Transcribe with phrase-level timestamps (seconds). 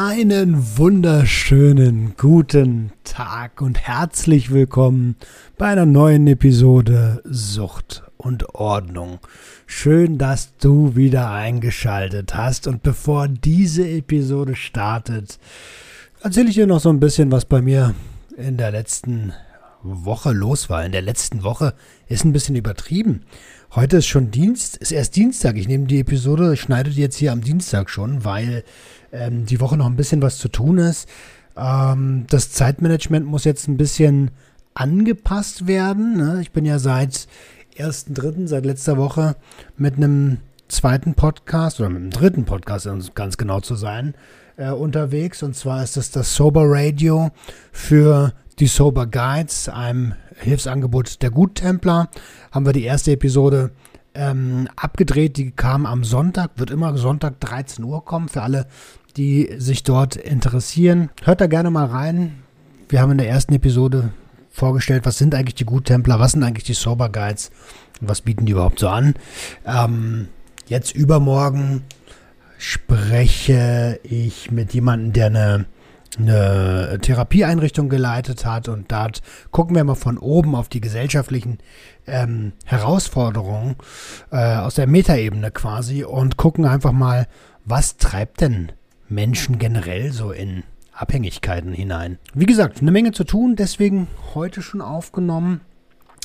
[0.00, 5.16] Einen wunderschönen guten Tag und herzlich willkommen
[5.56, 9.18] bei einer neuen Episode Sucht und Ordnung.
[9.66, 15.40] Schön, dass du wieder eingeschaltet hast und bevor diese Episode startet,
[16.22, 17.96] erzähle ich dir noch so ein bisschen, was bei mir
[18.36, 19.32] in der letzten
[19.82, 20.84] Woche los war.
[20.84, 21.74] In der letzten Woche
[22.06, 23.24] ist ein bisschen übertrieben.
[23.74, 25.56] Heute ist schon Dienst, ist erst Dienstag.
[25.56, 28.64] Ich nehme die Episode, schneide die jetzt hier am Dienstag schon, weil
[29.12, 31.08] ähm, die Woche noch ein bisschen was zu tun ist.
[31.56, 34.30] Ähm, das Zeitmanagement muss jetzt ein bisschen
[34.74, 36.16] angepasst werden.
[36.16, 36.40] Ne?
[36.40, 37.26] Ich bin ja seit
[37.76, 39.36] 1.3., seit letzter Woche
[39.76, 40.38] mit einem
[40.68, 44.14] zweiten Podcast oder mit einem dritten Podcast, um ganz genau zu sein,
[44.56, 45.42] äh, unterwegs.
[45.42, 47.30] Und zwar ist es das Sober Radio
[47.72, 52.08] für die Sober Guides, einem Hilfsangebot der Guttempler.
[52.50, 53.70] Haben wir die erste Episode
[54.14, 55.36] ähm, abgedreht.
[55.36, 58.66] Die kam am Sonntag, wird immer Sonntag 13 Uhr kommen für alle,
[59.16, 61.10] die sich dort interessieren.
[61.22, 62.42] Hört da gerne mal rein.
[62.88, 64.12] Wir haben in der ersten Episode
[64.50, 67.50] vorgestellt, was sind eigentlich die Guttempler, was sind eigentlich die Sober Guides
[68.00, 69.14] und was bieten die überhaupt so an.
[69.66, 70.28] Ähm,
[70.66, 71.84] jetzt übermorgen
[72.58, 75.66] spreche ich mit jemandem, der eine,
[76.18, 81.58] eine Therapieeinrichtung geleitet hat und dort gucken wir mal von oben auf die gesellschaftlichen
[82.06, 83.76] ähm, Herausforderungen
[84.32, 87.28] äh, aus der Metaebene quasi und gucken einfach mal,
[87.64, 88.72] was treibt denn
[89.08, 92.18] Menschen generell so in Abhängigkeiten hinein.
[92.34, 95.60] Wie gesagt, eine Menge zu tun, deswegen heute schon aufgenommen.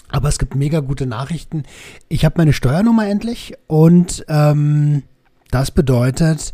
[0.10, 1.64] Aber es gibt mega gute Nachrichten.
[2.08, 5.04] Ich habe meine Steuernummer endlich und ähm,
[5.50, 6.54] das bedeutet,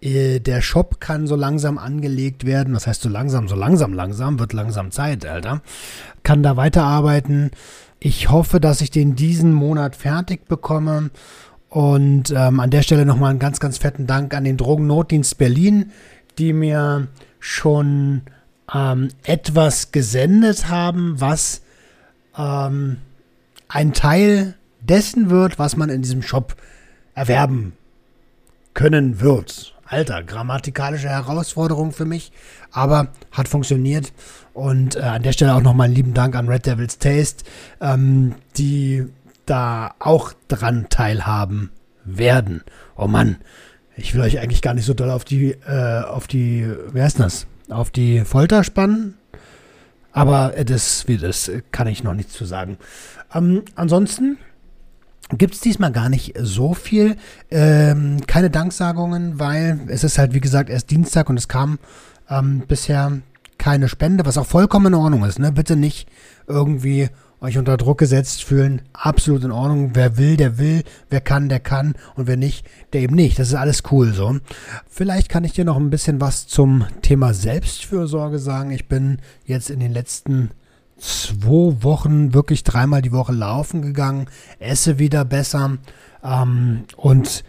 [0.00, 2.74] äh, der Shop kann so langsam angelegt werden.
[2.74, 5.62] Was heißt so langsam, so langsam, langsam, wird langsam Zeit, Alter.
[6.22, 7.50] Kann da weiterarbeiten.
[8.00, 11.10] Ich hoffe, dass ich den diesen Monat fertig bekomme.
[11.70, 15.92] Und ähm, an der Stelle nochmal einen ganz, ganz fetten Dank an den Drogennotdienst Berlin,
[16.38, 17.08] die mir
[17.40, 18.22] schon
[18.74, 21.62] ähm, etwas gesendet haben, was
[22.36, 22.98] ähm,
[23.68, 26.56] ein Teil dessen wird, was man in diesem Shop
[27.14, 27.74] erwerben
[28.74, 29.74] können wird.
[29.84, 32.30] Alter, grammatikalische Herausforderung für mich,
[32.70, 34.12] aber hat funktioniert.
[34.52, 37.44] Und äh, an der Stelle auch nochmal einen lieben Dank an Red Devil's Taste,
[37.80, 39.06] ähm, die
[39.48, 41.70] da auch dran teilhaben
[42.04, 42.62] werden.
[42.96, 43.36] Oh Mann,
[43.96, 47.20] ich will euch eigentlich gar nicht so doll auf die, äh, auf die, wer ist
[47.20, 47.46] das?
[47.68, 49.14] Auf die Folter spannen.
[50.12, 52.78] Aber das, wie das kann ich noch nichts zu sagen.
[53.34, 54.38] Ähm, ansonsten
[55.36, 57.16] gibt es diesmal gar nicht so viel.
[57.50, 61.78] Ähm, keine Danksagungen, weil es ist halt, wie gesagt, erst Dienstag und es kam
[62.30, 63.20] ähm, bisher
[63.58, 65.38] keine Spende, was auch vollkommen in Ordnung ist.
[65.38, 65.52] Ne?
[65.52, 66.08] Bitte nicht
[66.46, 67.08] irgendwie
[67.40, 69.90] euch unter Druck gesetzt fühlen, absolut in Ordnung.
[69.94, 70.82] Wer will, der will.
[71.10, 71.94] Wer kann, der kann.
[72.16, 73.38] Und wer nicht, der eben nicht.
[73.38, 74.38] Das ist alles cool so.
[74.88, 78.70] Vielleicht kann ich dir noch ein bisschen was zum Thema Selbstfürsorge sagen.
[78.70, 80.50] Ich bin jetzt in den letzten
[80.98, 84.26] zwei Wochen wirklich dreimal die Woche laufen gegangen,
[84.58, 85.78] esse wieder besser
[86.24, 87.44] ähm, und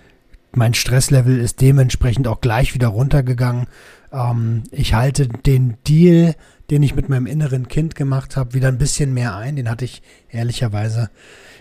[0.51, 3.67] mein Stresslevel ist dementsprechend auch gleich wieder runtergegangen.
[4.11, 6.35] Ähm, ich halte den Deal
[6.69, 9.55] den ich mit meinem inneren Kind gemacht habe, wieder ein bisschen mehr ein.
[9.55, 11.09] Den hatte ich ehrlicherweise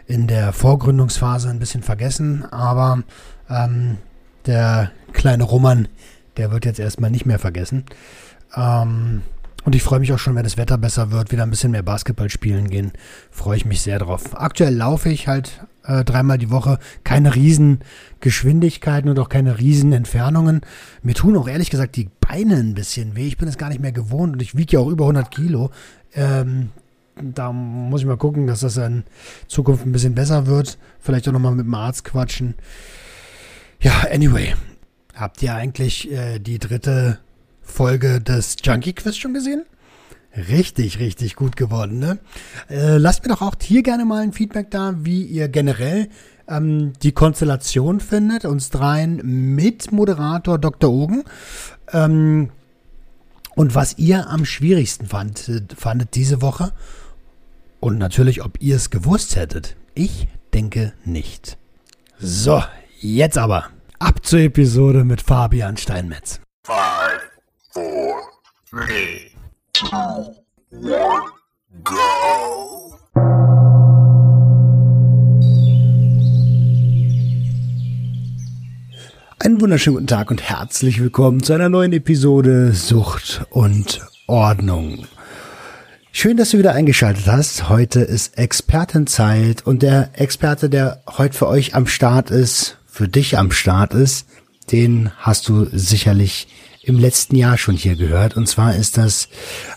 [0.07, 3.03] in der Vorgründungsphase ein bisschen vergessen, aber
[3.49, 3.99] ähm,
[4.47, 5.89] der kleine Roman,
[6.37, 7.85] der wird jetzt erstmal nicht mehr vergessen.
[8.57, 9.23] Ähm,
[9.69, 11.83] und ich freue mich auch schon, wenn das Wetter besser wird, wieder ein bisschen mehr
[11.83, 12.93] Basketball spielen gehen.
[13.31, 14.31] Freue ich mich sehr drauf.
[14.33, 16.79] Aktuell laufe ich halt äh, dreimal die Woche.
[17.05, 17.81] Keine riesen
[18.21, 20.63] Geschwindigkeiten und auch keine riesen Entfernungen.
[21.03, 23.27] Mir tun auch ehrlich gesagt die Beine ein bisschen weh.
[23.27, 25.71] Ich bin es gar nicht mehr gewohnt und ich wiege ja auch über 100 Kilo.
[26.15, 26.71] Ähm,
[27.21, 29.05] da muss ich mal gucken, dass das in
[29.49, 30.79] Zukunft ein bisschen besser wird.
[30.99, 32.55] Vielleicht auch nochmal mit dem Arzt quatschen.
[33.83, 34.55] Ja, anyway.
[35.15, 37.19] Habt ihr eigentlich äh, die dritte
[37.69, 39.65] Folge des Junkie Quiz schon gesehen?
[40.37, 42.19] Richtig, richtig gut geworden, ne?
[42.69, 46.09] Äh, lasst mir doch auch hier gerne mal ein Feedback da, wie ihr generell
[46.49, 48.45] ähm, die Konstellation findet.
[48.45, 49.21] Uns dreien
[49.55, 50.91] mit Moderator Dr.
[50.91, 51.25] Ogen.
[51.93, 52.51] Ähm,
[53.55, 56.73] und was ihr am schwierigsten fandet, fandet diese Woche.
[57.81, 59.77] Und natürlich, ob ihr es gewusst hättet.
[59.95, 61.59] Ich denke nicht.
[62.19, 62.63] So,
[63.01, 63.67] jetzt aber
[63.99, 66.41] ab zur Episode mit Fabian Steinmetz.
[66.67, 67.28] Five,
[67.79, 68.25] four!
[79.41, 85.07] Einen wunderschönen guten Tag und herzlich willkommen zu einer neuen Episode Sucht und Ordnung.
[86.11, 87.69] Schön, dass du wieder eingeschaltet hast.
[87.69, 93.39] Heute ist Expertenzeit und der Experte, der heute für euch am Start ist, für dich
[93.39, 94.27] am Start ist,
[94.73, 96.49] den hast du sicherlich
[96.89, 98.37] im letzten Jahr schon hier gehört.
[98.37, 99.29] Und zwar ist das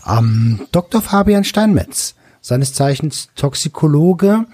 [0.08, 1.02] ähm, Dr.
[1.02, 4.46] Fabian Steinmetz seines Zeichens Toxikologe.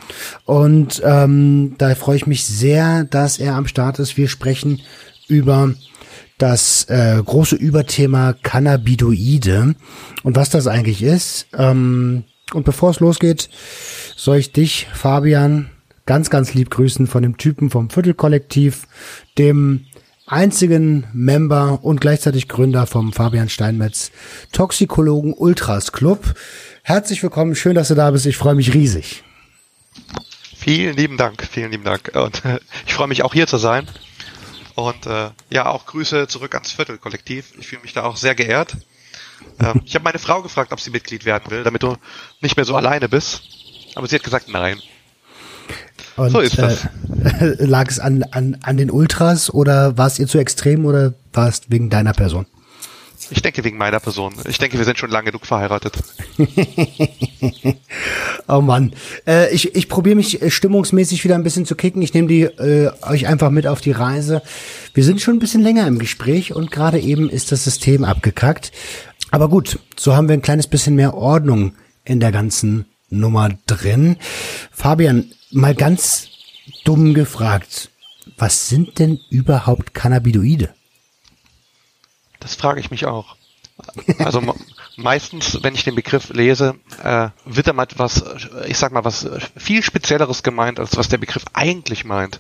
[0.45, 4.17] Und ähm, da freue ich mich sehr, dass er am Start ist.
[4.17, 4.81] Wir sprechen
[5.29, 5.73] über
[6.37, 9.75] das äh, große Überthema Cannabidoide
[10.23, 11.47] und was das eigentlich ist.
[11.57, 12.25] Ähm,
[12.55, 13.51] und bevor es losgeht,
[14.17, 15.71] soll ich dich, Fabian,
[16.07, 18.87] ganz, ganz lieb grüßen von dem Typen vom Viertelkollektiv,
[19.37, 19.85] dem
[20.29, 24.13] einzigen Member und gleichzeitig Gründer vom Fabian Steinmetz
[24.53, 26.35] Toxikologen Ultras Club.
[26.83, 28.27] Herzlich willkommen, schön, dass du da bist.
[28.27, 29.25] Ich freue mich riesig.
[30.57, 32.13] Vielen lieben Dank, vielen lieben Dank.
[32.15, 33.89] Und äh, ich freue mich auch hier zu sein.
[34.75, 37.53] Und äh, ja, auch Grüße zurück ans Viertelkollektiv.
[37.59, 38.77] Ich fühle mich da auch sehr geehrt.
[39.59, 41.97] Ähm, ich habe meine Frau gefragt, ob sie Mitglied werden will, damit du
[42.41, 43.43] nicht mehr so alleine bist.
[43.95, 44.81] Aber sie hat gesagt, nein.
[46.19, 46.85] Und, so ist das.
[47.41, 51.15] Äh, lag es an, an, an den Ultras oder war es ihr zu extrem oder
[51.33, 52.47] war es wegen deiner Person?
[53.31, 54.35] Ich denke wegen meiner Person.
[54.49, 55.99] Ich denke, wir sind schon lange genug verheiratet.
[58.49, 58.95] oh Mann.
[59.27, 62.01] Äh, ich ich probiere mich äh, stimmungsmäßig wieder ein bisschen zu kicken.
[62.01, 64.43] Ich nehme die äh, euch einfach mit auf die Reise.
[64.95, 68.73] Wir sind schon ein bisschen länger im Gespräch und gerade eben ist das System abgekackt.
[69.31, 71.75] Aber gut, so haben wir ein kleines bisschen mehr Ordnung
[72.05, 74.17] in der ganzen Nummer drin.
[74.71, 76.29] Fabian, mal ganz
[76.85, 77.91] dumm gefragt.
[78.37, 80.75] Was sind denn überhaupt Cannabinoide?
[82.41, 83.37] Das frage ich mich auch.
[84.19, 84.43] Also
[84.97, 88.25] meistens, wenn ich den Begriff lese, äh, wird damit was,
[88.67, 92.39] ich sag mal, was viel Spezielleres gemeint, als was der Begriff eigentlich meint.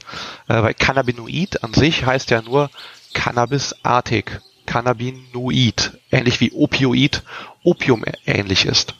[0.48, 2.70] Äh, weil Cannabinoid an sich heißt ja nur
[3.14, 4.40] Cannabisartig.
[4.66, 7.22] Cannabinoid, ähnlich wie Opioid,
[7.62, 8.94] Opium ähnlich ist.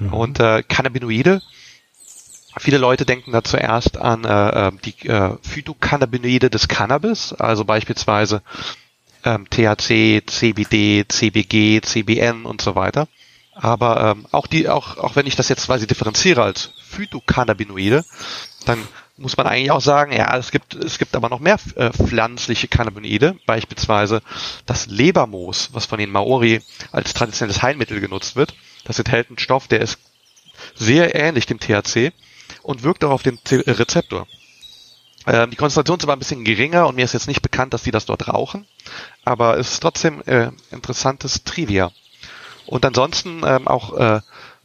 [0.00, 0.12] Mhm.
[0.12, 1.40] Und äh, Cannabinoide,
[2.58, 8.42] viele Leute denken da zuerst an äh, äh die äh, Phytocannabinoide des Cannabis, also beispielsweise
[9.24, 13.08] ähm, THC, CBD, CBG, CBN und so weiter.
[13.54, 18.04] Aber ähm, auch die, auch, auch wenn ich das jetzt quasi differenziere als Phytocannabinoide,
[18.66, 21.90] dann muss man eigentlich auch sagen, ja, es gibt, es gibt aber noch mehr äh,
[21.90, 24.22] pflanzliche Cannabinoide, beispielsweise
[24.64, 26.60] das Lebermoos, was von den Maori
[26.92, 28.54] als traditionelles Heilmittel genutzt wird.
[28.84, 29.98] Das enthält einen Stoff, der ist
[30.76, 32.12] sehr ähnlich dem THC
[32.68, 34.26] und wirkt auch auf den Rezeptor.
[35.26, 37.82] Ähm, die Konzentration ist aber ein bisschen geringer und mir ist jetzt nicht bekannt, dass
[37.82, 38.66] die das dort rauchen,
[39.24, 41.90] aber es ist trotzdem äh, interessantes Trivia.
[42.66, 44.20] Und ansonsten ähm, auch äh,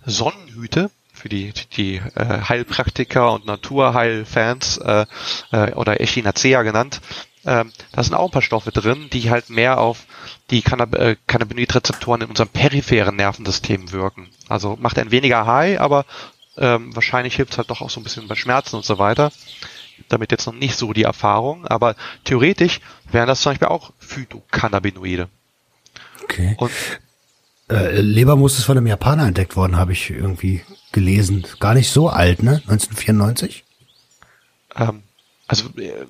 [0.05, 5.05] Sonnenhüte für die, die äh, Heilpraktiker und Naturheilfans äh,
[5.53, 6.99] äh, oder Echinacea genannt.
[7.45, 10.05] Ähm, da sind auch ein paar Stoffe drin, die halt mehr auf
[10.49, 14.29] die Cannab äh, Cannabinoidrezeptoren in unserem peripheren Nervensystem wirken.
[14.49, 16.05] Also macht ein weniger High, aber
[16.57, 19.31] ähm, wahrscheinlich hilft es halt doch auch so ein bisschen bei Schmerzen und so weiter
[20.09, 22.79] damit jetzt noch nicht so die Erfahrung, aber theoretisch
[23.11, 25.29] wären das zum Beispiel auch Phytocannabinoide.
[26.23, 26.55] Okay.
[26.57, 26.71] Und
[27.69, 31.45] äh, Lebermus ist von einem Japaner entdeckt worden, habe ich irgendwie gelesen.
[31.59, 32.61] Gar nicht so alt, ne?
[32.67, 33.63] 1994?
[34.75, 35.03] Ähm,
[35.47, 36.05] also, äh,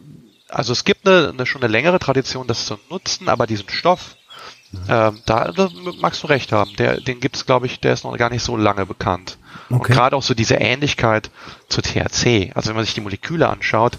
[0.50, 4.16] also es gibt eine, eine, schon eine längere Tradition, das zu nutzen, aber diesen Stoff,
[4.90, 6.76] ähm, da, da, magst du recht haben.
[6.78, 9.38] Der, den gibt's, glaube ich, der ist noch gar nicht so lange bekannt.
[9.70, 9.74] Okay.
[9.74, 11.32] Und gerade auch so diese Ähnlichkeit
[11.70, 12.52] zu THC.
[12.56, 13.98] Also wenn man sich die Moleküle anschaut,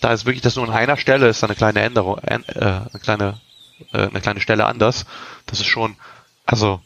[0.00, 3.40] da ist wirklich das nur an einer Stelle ist eine kleine Änderung, äh, eine kleine,
[3.92, 5.06] äh, eine kleine Stelle anders.
[5.46, 5.96] Das ist schon,
[6.44, 6.80] also,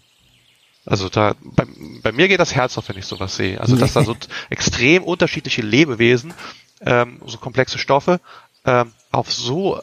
[0.87, 1.65] also da, bei,
[2.03, 3.61] bei mir geht das Herz auf, wenn ich sowas sehe.
[3.61, 4.17] Also dass da so
[4.51, 6.33] extrem unterschiedliche Lebewesen,
[6.81, 8.21] ähm, so komplexe Stoffe,
[8.65, 9.81] ähm, auf so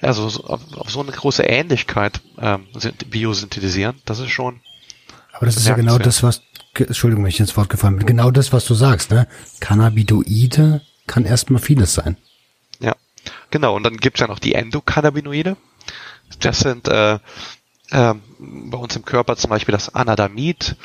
[0.00, 2.66] also auf, auf so eine große Ähnlichkeit ähm,
[3.10, 4.60] biosynthetisieren, das ist schon.
[5.32, 6.42] Aber das ist ja genau das, was,
[6.80, 9.26] Entschuldigung, wenn ich ins Wort gefallen bin, genau das, was du sagst, ne?
[9.60, 12.16] Cannabinoide kann erstmal vieles sein.
[12.80, 12.94] Ja,
[13.50, 13.74] genau.
[13.76, 15.56] Und dann gibt's ja noch die Endokannabinoide.
[16.40, 17.18] Das sind äh, äh,
[18.38, 20.76] bei uns im Körper zum Beispiel das Anadamid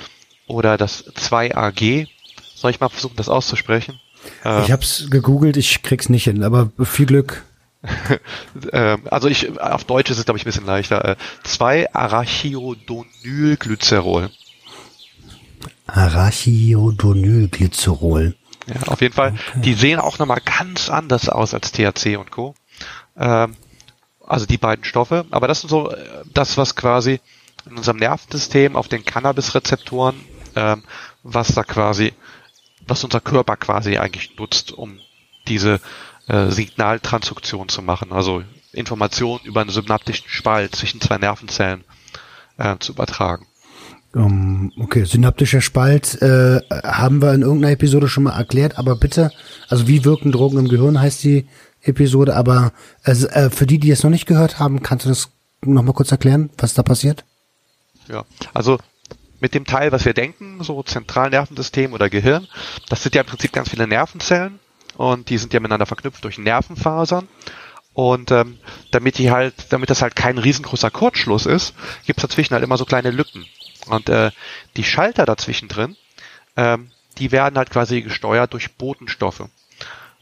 [0.47, 2.07] oder das 2AG.
[2.55, 3.99] Soll ich mal versuchen, das auszusprechen?
[4.45, 7.43] Äh, ich hab's gegoogelt, ich krieg's nicht hin, aber viel Glück.
[8.73, 11.17] Ähm, also ich, auf Deutsch ist es glaube ich ein bisschen leichter.
[11.43, 11.87] 2 äh,
[15.93, 18.35] Arachiodonylglycerol.
[18.67, 19.33] Ja, auf jeden Fall.
[19.33, 19.61] Okay.
[19.61, 22.55] Die sehen auch nochmal ganz anders aus als THC und Co.
[23.17, 23.55] Ähm,
[24.25, 25.25] also die beiden Stoffe.
[25.31, 27.19] Aber das sind so äh, das, was quasi
[27.69, 30.15] in unserem Nervensystem auf den Cannabis-Rezeptoren,
[30.55, 30.83] ähm,
[31.23, 32.13] was da quasi,
[32.87, 34.99] was unser Körper quasi eigentlich nutzt, um
[35.47, 35.79] diese
[36.27, 38.11] äh, Signaltransduktion zu machen.
[38.11, 41.83] Also Informationen über einen synaptischen Spalt zwischen zwei Nervenzellen
[42.57, 43.45] äh, zu übertragen.
[44.13, 49.31] Um, okay, synaptischer Spalt äh, haben wir in irgendeiner Episode schon mal erklärt, aber bitte,
[49.69, 51.47] also wie wirken Drogen im Gehirn heißt die
[51.81, 55.29] Episode, aber also, äh, für die, die es noch nicht gehört haben, kannst du das
[55.63, 57.23] nochmal kurz erklären, was da passiert?
[58.09, 58.79] Ja, also
[59.39, 62.47] mit dem Teil, was wir denken, so Zentralnervensystem oder Gehirn,
[62.89, 64.59] das sind ja im Prinzip ganz viele Nervenzellen
[64.97, 67.27] und die sind ja miteinander verknüpft durch Nervenfasern.
[67.93, 68.57] Und ähm,
[68.91, 71.73] damit die halt, damit das halt kein riesengroßer Kurzschluss ist,
[72.05, 73.45] gibt's dazwischen halt immer so kleine Lücken.
[73.91, 74.31] Und äh,
[74.77, 75.95] die Schalter dazwischen drin,
[76.55, 79.43] ähm, die werden halt quasi gesteuert durch Botenstoffe.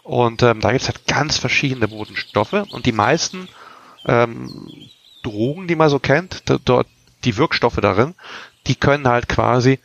[0.04, 3.48] Und ähm, da gibt's halt ganz verschiedene Botenstoffe und die meisten
[4.06, 4.90] ähm,
[5.22, 6.88] Drogen, die man so kennt, dort
[7.26, 8.16] die Wirkstoffe darin,
[8.68, 9.80] die können halt quasi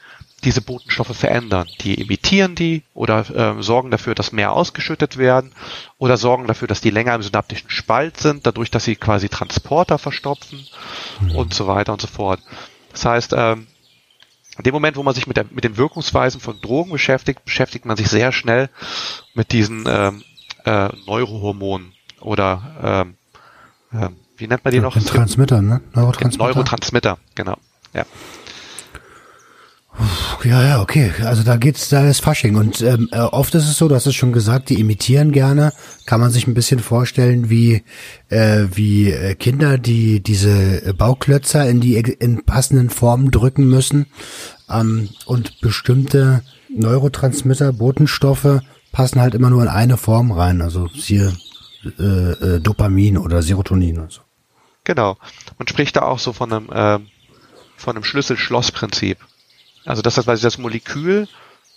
[0.44, 1.66] diese Botenstoffe verändern.
[1.80, 5.52] Die imitieren die oder äh, sorgen dafür, dass mehr ausgeschüttet werden
[5.98, 9.98] oder sorgen dafür, dass die länger im synaptischen Spalt sind, dadurch, dass sie quasi Transporter
[9.98, 10.66] verstopfen
[11.20, 11.36] mhm.
[11.36, 12.40] und so weiter und so fort.
[12.92, 13.66] Das heißt, ähm,
[14.58, 17.84] in dem Moment, wo man sich mit, der, mit den Wirkungsweisen von Drogen beschäftigt, beschäftigt
[17.86, 18.70] man sich sehr schnell
[19.34, 20.22] mit diesen ähm,
[20.64, 23.04] äh, Neurohormonen oder
[23.92, 24.96] ähm, äh, wie nennt man die noch?
[24.96, 25.80] Transmitter, ne?
[25.92, 26.44] Neurotransmitter.
[26.44, 27.56] Neurotransmitter, genau.
[27.92, 28.04] Ja.
[30.42, 31.12] Ja, ja, okay.
[31.24, 32.56] Also da geht's, da ist Fasching.
[32.56, 35.72] Und ähm, äh, oft ist es so, du hast es schon gesagt, die imitieren gerne.
[36.04, 37.82] Kann man sich ein bisschen vorstellen, wie,
[38.28, 44.06] äh, wie äh, Kinder, die diese Bauklötzer in die in passenden Formen drücken müssen.
[44.68, 48.60] Ähm, und bestimmte Neurotransmitter, Botenstoffe
[48.92, 50.60] passen halt immer nur in eine Form rein.
[50.60, 51.32] Also hier
[51.98, 54.22] äh, äh, Dopamin oder Serotonin und so.
[54.84, 55.16] Genau.
[55.58, 56.98] Man spricht da auch so von einem, äh,
[57.76, 59.18] von einem Schlüssel-Schloss-Prinzip.
[59.84, 61.28] Also das heißt, weil das Molekül,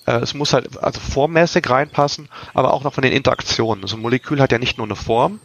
[0.05, 3.83] äh, es muss halt also formmäßig reinpassen, aber auch noch von den Interaktionen.
[3.83, 5.39] Also ein Molekül hat ja nicht nur eine Form,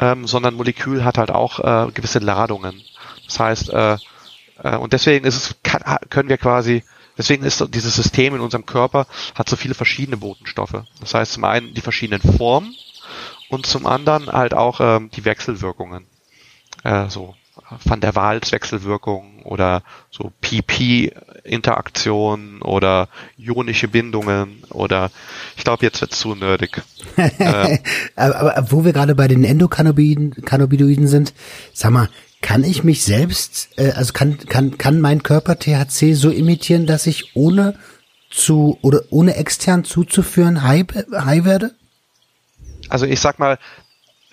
[0.00, 2.82] ähm, sondern Molekül hat halt auch äh, gewisse Ladungen.
[3.26, 3.96] Das heißt, äh,
[4.62, 6.82] äh, und deswegen ist es, kann, können wir quasi,
[7.18, 10.82] deswegen ist dieses System in unserem Körper hat so viele verschiedene Botenstoffe.
[11.00, 12.74] Das heißt zum einen die verschiedenen Formen
[13.48, 16.06] und zum anderen halt auch ähm, die Wechselwirkungen.
[16.84, 17.34] Äh, so
[17.84, 25.10] Van der Waals Wechselwirkung oder so PP-Interaktionen oder ionische Bindungen oder
[25.56, 26.80] ich glaube, jetzt wird's zu nerdig.
[27.16, 27.78] ähm,
[28.16, 31.32] aber, aber wo wir gerade bei den Endokannabinoiden sind,
[31.72, 32.08] sag mal,
[32.42, 37.06] kann ich mich selbst, äh, also kann, kann, kann mein Körper THC so imitieren, dass
[37.06, 37.76] ich ohne
[38.30, 41.74] zu oder ohne extern zuzuführen high, high werde?
[42.88, 43.58] Also ich sag mal,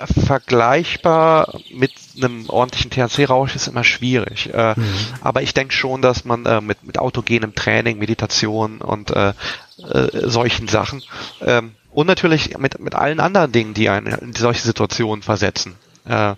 [0.06, 4.54] vergleichbar mit einem ordentlichen THC-Rausch ist immer schwierig.
[4.54, 4.86] Äh, mhm.
[5.22, 9.34] Aber ich denke schon, dass man äh, mit, mit autogenem Training, Meditation und äh,
[9.78, 11.04] äh, solchen Sachen
[11.42, 15.76] ähm, und natürlich mit, mit allen anderen Dingen, die einen in solche Situationen versetzen.
[16.06, 16.36] Äh,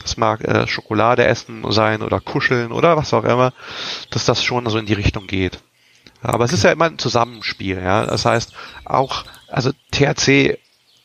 [0.00, 3.52] das mag äh, Schokolade essen sein oder kuscheln oder was auch immer,
[4.10, 5.60] dass das schon so in die Richtung geht.
[6.22, 8.06] Aber es ist ja immer ein Zusammenspiel, ja.
[8.06, 8.52] Das heißt,
[8.84, 10.58] auch, also THC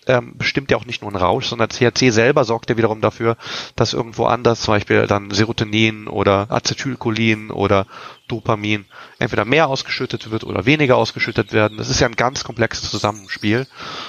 [0.09, 3.37] ähm, bestimmt ja auch nicht nur ein Rausch, sondern THC selber sorgt ja wiederum dafür,
[3.75, 7.85] dass irgendwo anders zum Beispiel dann Serotonin oder Acetylcholin oder
[8.27, 8.85] Dopamin
[9.19, 11.77] entweder mehr ausgeschüttet wird oder weniger ausgeschüttet werden.
[11.77, 13.67] Das ist ja ein ganz komplexes Zusammenspiel.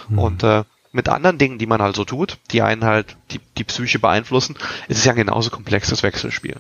[0.09, 0.19] Mhm.
[0.19, 3.65] Und äh, mit anderen Dingen, die man halt so tut, die einen halt die, die
[3.65, 4.57] Psyche beeinflussen,
[4.89, 6.57] ist es ja ein genauso komplexes Wechselspiel.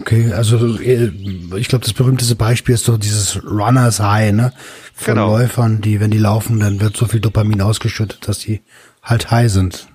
[0.00, 1.12] Okay, also äh,
[1.56, 4.52] ich glaube, das berühmteste Beispiel ist so dieses Runners High, ne?
[4.94, 5.28] Von genau.
[5.28, 8.62] Läufern, die, wenn die laufen, dann wird so viel Dopamin ausgeschüttet, dass die
[9.02, 9.88] halt high sind.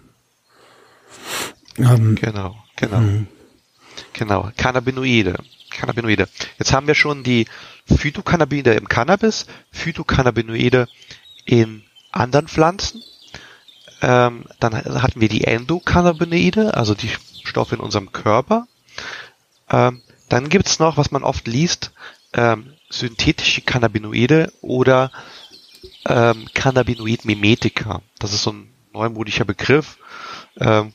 [1.77, 2.99] Ähm, genau, genau.
[2.99, 3.25] Mh.
[4.13, 5.35] Genau, Cannabinoide.
[5.69, 6.27] Cannabinoide.
[6.57, 7.45] Jetzt haben wir schon die
[7.85, 10.87] Phytocannabinoide im Cannabis, Phytocannabinoide
[11.45, 13.03] in anderen Pflanzen.
[14.01, 17.11] Ähm, dann hatten wir die Endokannabinoide, also die
[17.43, 18.67] Stoffe in unserem Körper.
[19.69, 21.91] Ähm, dann gibt's noch, was man oft liest,
[22.33, 25.11] ähm, synthetische Cannabinoide oder
[26.05, 28.01] ähm, Cannabinoid-Mimetika.
[28.19, 29.97] Das ist so ein neumodischer Begriff,
[30.59, 30.93] ähm,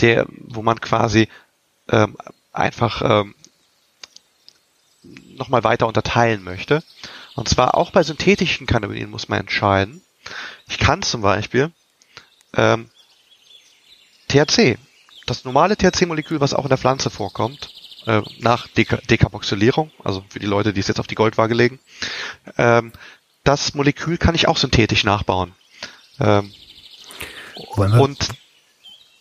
[0.00, 1.28] der, wo man quasi
[1.88, 2.16] ähm,
[2.52, 3.34] einfach ähm,
[5.36, 6.82] nochmal weiter unterteilen möchte.
[7.34, 10.02] Und zwar auch bei synthetischen Cannabinoiden muss man entscheiden.
[10.68, 11.72] Ich kann zum Beispiel
[12.54, 12.90] ähm,
[14.28, 14.78] THC
[15.30, 17.70] das normale THC-Molekül, was auch in der Pflanze vorkommt,
[18.06, 21.78] äh, nach Deka Dekarboxylierung, also für die Leute, die es jetzt auf die Goldwaage legen,
[22.58, 22.92] ähm,
[23.44, 25.52] das Molekül kann ich auch synthetisch nachbauen.
[26.18, 26.52] Ähm,
[27.76, 28.28] und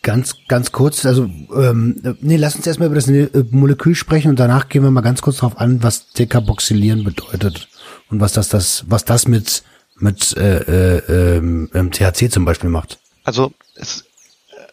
[0.02, 3.10] ganz, ganz kurz, also ähm, nee, lass uns erstmal über das
[3.52, 7.68] Molekül sprechen und danach gehen wir mal ganz kurz darauf an, was Dekarboxylieren bedeutet
[8.10, 9.64] und was das, das, was das mit
[10.02, 13.00] mit äh, äh, ähm, THC zum Beispiel macht.
[13.24, 14.06] Also es,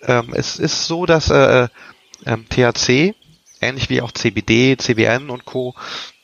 [0.03, 1.69] ähm, es ist so, dass äh,
[2.25, 3.15] ähm, THC,
[3.61, 5.75] ähnlich wie auch CBD, CBN und Co.,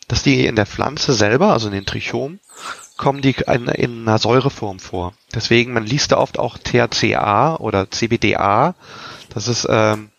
[0.09, 2.41] dass die in der Pflanze selber, also in den Trichomen,
[2.97, 5.15] kommen die in, in einer Säureform vor.
[5.35, 8.75] Deswegen, man liest da oft auch THCA oder CBDA.
[9.31, 10.11] Das ist, ähm,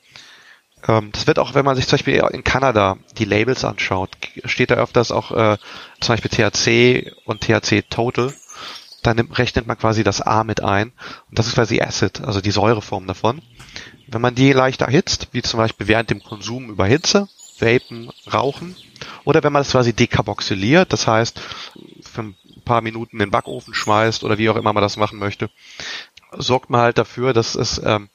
[0.88, 4.10] ähm, das wird auch, wenn man sich zum Beispiel in Kanada die Labels anschaut,
[4.46, 5.58] steht da öfters auch äh,
[6.00, 8.34] zum Beispiel THC und THC Total.
[9.04, 10.92] Dann nimmt, rechnet man quasi das A mit ein.
[11.30, 13.42] Und das ist quasi Acid, also die Säureform davon.
[14.08, 17.28] Wenn man die leicht erhitzt, wie zum Beispiel während dem Konsum über Hitze,
[17.60, 18.76] Vapen, Rauchen,
[19.26, 21.40] oder wenn man es quasi dekarboxyliert, das heißt,
[22.02, 25.20] für ein paar Minuten in den Backofen schmeißt oder wie auch immer man das machen
[25.20, 25.50] möchte,
[26.32, 28.10] sorgt man halt dafür, dass es ähm,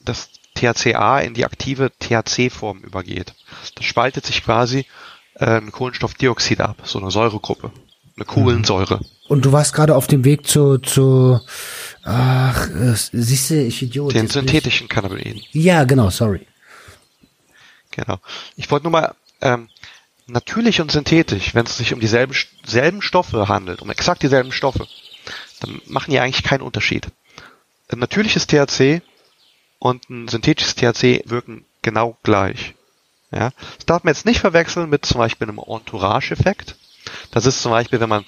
[0.00, 3.34] das THCA in die aktive THC-Form übergeht.
[3.74, 4.86] Das spaltet sich quasi
[5.34, 7.72] äh, ein Kohlenstoffdioxid ab, so eine Säuregruppe,
[8.16, 9.00] eine Kohlensäure.
[9.28, 11.40] Und du warst gerade auf dem Weg zu, zu
[12.02, 14.14] ach, äh, siehst du, ich Idiot.
[14.14, 15.42] Den synthetischen Cannabinoiden.
[15.52, 16.46] Ja, genau, sorry.
[17.90, 18.18] Genau.
[18.56, 19.68] Ich wollte nur mal ähm,
[20.26, 24.86] natürlich und synthetisch, wenn es sich um dieselben selben Stoffe handelt, um exakt dieselben Stoffe,
[25.60, 27.08] dann machen die eigentlich keinen Unterschied.
[27.88, 29.02] Ein natürliches THC
[29.78, 32.74] und ein synthetisches THC wirken genau gleich.
[33.30, 36.76] Ja, das darf man jetzt nicht verwechseln mit zum Beispiel einem Entourage-Effekt.
[37.30, 38.24] Das ist zum Beispiel, wenn man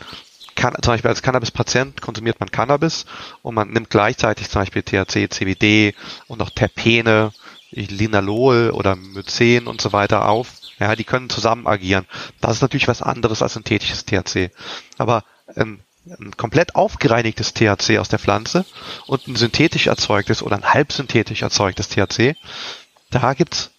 [0.57, 3.05] kann, zum Beispiel als Cannabis-Patient konsumiert man Cannabis
[3.43, 5.95] und man nimmt gleichzeitig zum Beispiel THC, CBD
[6.27, 7.33] und auch Terpene,
[7.71, 10.53] Linalol oder Mycen und so weiter auf.
[10.79, 12.07] Ja, die können zusammen agieren.
[12.41, 14.51] Das ist natürlich was anderes als synthetisches THC.
[14.99, 18.65] Aber ein, ein komplett aufgereinigtes THC aus der Pflanze
[19.07, 22.37] und ein synthetisch erzeugtes oder ein halbsynthetisch erzeugtes THC,
[23.11, 23.71] da gibt's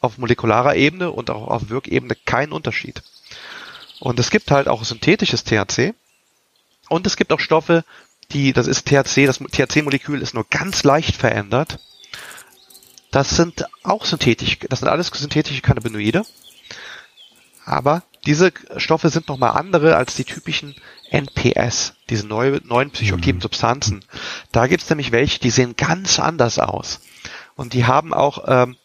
[0.00, 3.02] auf molekularer Ebene und auch auf Wirkebene keinen Unterschied.
[4.04, 5.94] Und es gibt halt auch synthetisches THC
[6.90, 7.84] und es gibt auch Stoffe,
[8.32, 11.78] die, das ist THC, das THC-Molekül ist nur ganz leicht verändert.
[13.10, 16.26] Das sind auch synthetisch, das sind alles synthetische Cannabinoide.
[17.64, 20.74] Aber diese Stoffe sind nochmal andere als die typischen
[21.08, 23.42] NPS, diese neue, neuen psychoaktiven mhm.
[23.42, 24.04] Substanzen.
[24.52, 27.00] Da gibt's nämlich welche, die sehen ganz anders aus.
[27.56, 28.76] Und die haben auch, ähm,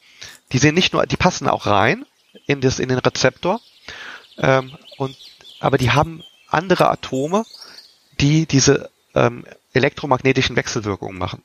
[0.54, 2.06] die sehen nicht nur, die passen auch rein
[2.48, 3.60] in, das, in den Rezeptor,
[4.38, 5.16] ähm, und,
[5.62, 7.46] aber die haben andere Atome,
[8.20, 11.42] die diese ähm, elektromagnetischen Wechselwirkungen machen.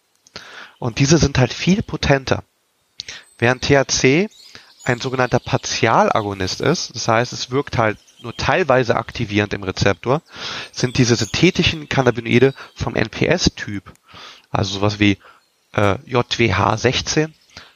[0.78, 2.42] Und diese sind halt viel potenter.
[3.38, 4.28] Während THC
[4.82, 10.20] ein sogenannter Partialagonist ist, das heißt, es wirkt halt nur teilweise aktivierend im Rezeptor,
[10.72, 13.92] sind diese synthetischen Cannabinoide vom NPS-Typ,
[14.50, 15.18] also sowas wie
[15.72, 17.30] äh, JWH16,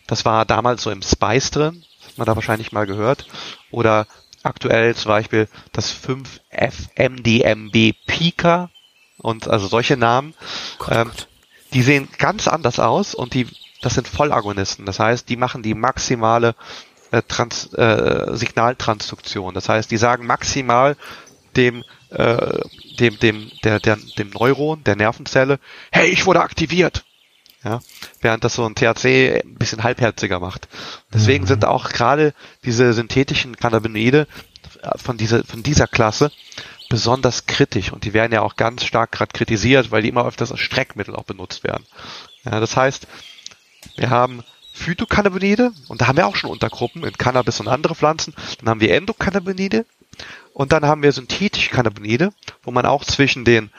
[0.09, 3.27] das war damals so im Spice drin, hat man da wahrscheinlich mal gehört,
[3.71, 4.07] oder
[4.49, 8.71] aktuell zum Beispiel das 5-FMDMB Pika
[9.19, 10.35] und also solche Namen,
[10.91, 11.11] ähm,
[11.73, 13.47] die sehen ganz anders aus und die
[13.81, 14.87] das sind Vollagonisten.
[14.87, 16.55] Das heißt, die machen die maximale
[17.11, 19.55] äh, Trans, äh, Signaltransduktion.
[19.55, 20.97] Das heißt, die sagen maximal
[21.57, 22.61] dem äh,
[22.99, 25.59] dem dem der, der dem Neuron der Nervenzelle,
[25.93, 27.05] hey, ich wurde aktiviert.
[27.65, 27.81] Ja,
[28.21, 30.69] während das so ein THC ein bisschen halbherziger macht.
[31.13, 31.49] Deswegen mhm.
[31.49, 32.33] sind auch gerade
[32.65, 34.29] diese synthetischen Cannabinoide
[34.97, 36.31] von dieser von dieser Klasse
[36.89, 40.53] besonders kritisch und die werden ja auch ganz stark gerade kritisiert, weil die immer öfters
[40.53, 41.85] als Streckmittel auch benutzt werden.
[42.45, 43.07] Ja, das heißt,
[43.97, 44.43] wir haben
[44.73, 48.35] Phytocannabinoide und da haben wir auch schon Untergruppen in Cannabis und andere Pflanzen.
[48.59, 49.85] Dann haben wir Endokannabinoide
[50.55, 53.71] und dann haben wir synthetische Cannabinoide, wo man auch zwischen den,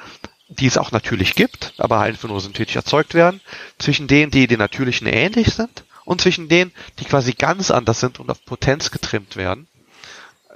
[0.49, 3.39] die es auch natürlich gibt, aber einfach nur synthetisch erzeugt werden,
[3.77, 8.19] zwischen denen, die den natürlichen ähnlich sind und zwischen denen, die quasi ganz anders sind
[8.19, 9.67] und auf Potenz getrimmt werden.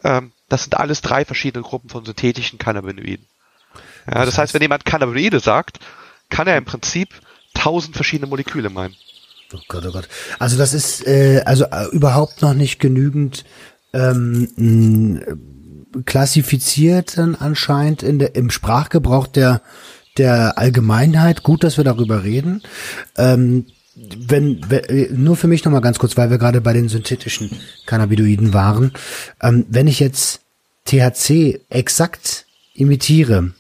[0.03, 3.25] Ähm, das sind alles drei verschiedene Gruppen von synthetischen Cannabinoiden.
[4.12, 5.79] Ja, das heißt, wenn jemand Cannabinoide sagt,
[6.29, 7.10] kann er im Prinzip
[7.53, 8.95] tausend verschiedene Moleküle meinen.
[9.53, 10.10] Oh Gott, oh Gott.
[10.39, 13.45] Also das ist äh, also äh, überhaupt noch nicht genügend
[13.93, 14.49] ähm,
[16.06, 19.62] klassifiziert dann anscheinend in der, im Sprachgebrauch der
[20.17, 21.43] der Allgemeinheit.
[21.43, 22.62] Gut, dass wir darüber reden.
[23.17, 26.73] Ähm, wenn, wenn äh, nur für mich noch mal ganz kurz, weil wir gerade bei
[26.73, 27.51] den synthetischen
[27.86, 28.93] Cannabinoiden waren.
[29.41, 30.41] Ähm, wenn ich jetzt
[30.86, 33.53] THC exakt imitiere,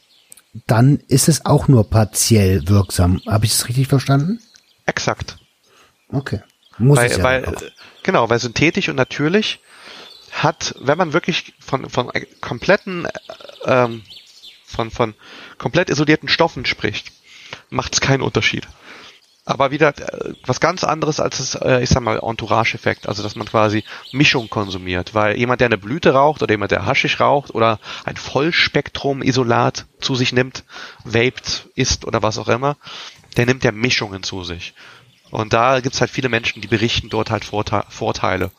[0.67, 3.21] dann ist es auch nur partiell wirksam.
[3.27, 4.39] Habe ich das richtig verstanden?
[4.85, 5.37] Exakt.
[6.09, 6.41] Okay.
[6.79, 7.55] Muss weil, ja weil,
[8.01, 9.59] genau, weil synthetisch und natürlich
[10.33, 13.07] hat, wenn man wirklich von, von kompletten,
[13.65, 14.03] ähm,
[14.65, 15.13] von, von
[15.57, 17.11] komplett isolierten Stoffen spricht,
[17.69, 18.67] macht es keinen Unterschied.
[19.45, 23.35] Aber wieder äh, was ganz anderes als das, äh, ich sag mal, Entourage-Effekt, also dass
[23.35, 27.53] man quasi Mischung konsumiert, weil jemand, der eine Blüte raucht oder jemand, der Haschisch raucht
[27.53, 30.63] oder ein Vollspektrum-Isolat zu sich nimmt,
[31.03, 32.77] vaped, isst oder was auch immer,
[33.35, 34.73] der nimmt ja Mischungen zu sich.
[35.29, 38.51] Und da gibt's halt viele Menschen, die berichten dort halt Vorte Vorteile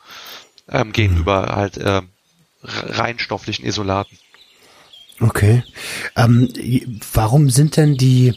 [0.68, 1.56] ähm, gegenüber mhm.
[1.56, 2.02] halt äh,
[2.62, 4.18] reinstofflichen Isolaten.
[5.20, 5.62] Okay.
[6.16, 6.48] Ähm,
[7.12, 8.34] warum sind denn die,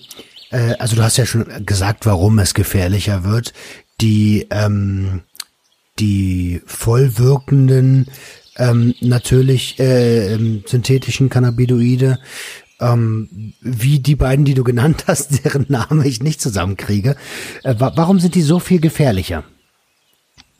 [0.51, 3.53] äh, also du hast ja schon gesagt, warum es gefährlicher wird,
[3.99, 5.23] die, ähm,
[5.99, 8.11] die vollwirkenden
[8.57, 12.19] ähm, natürlich äh, ähm, synthetischen Cannabinoide,
[12.79, 17.15] ähm, wie die beiden, die du genannt hast, deren Namen ich nicht zusammenkriege.
[17.63, 19.43] Äh, wa warum sind die so viel gefährlicher?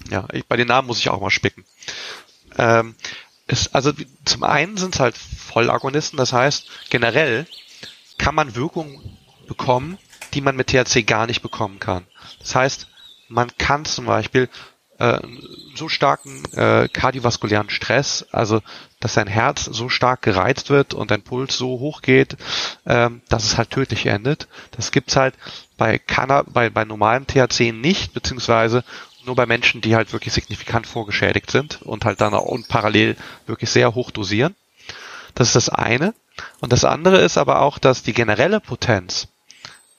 [0.10, 1.65] Ja, ich, bei den Namen muss ich auch mal spicken.
[2.58, 2.96] Ähm,
[3.48, 3.93] es, also
[4.26, 7.48] zum einen sind es halt Vollagonisten, das heißt, generell
[8.17, 9.02] kann man Wirkung
[9.48, 9.98] bekommen,
[10.34, 12.06] die man mit THC gar nicht bekommen kann.
[12.39, 12.88] Das heißt,
[13.30, 14.50] man kann zum Beispiel
[15.00, 15.20] äh,
[15.76, 18.62] so starken äh, kardiovaskulären Stress, also
[19.00, 22.36] dass dein Herz so stark gereizt wird und dein Puls so hoch geht,
[22.86, 24.48] ähm, dass es halt tödlich endet.
[24.72, 25.36] Das gibt's halt
[25.78, 28.84] bei, Canna bei, bei normalem THC nicht, beziehungsweise
[29.27, 33.69] nur bei Menschen, die halt wirklich signifikant vorgeschädigt sind und halt dann auch parallel wirklich
[33.69, 34.55] sehr hoch dosieren.
[35.35, 36.13] Das ist das eine.
[36.61, 39.27] Und das andere ist aber auch, dass die generelle Potenz,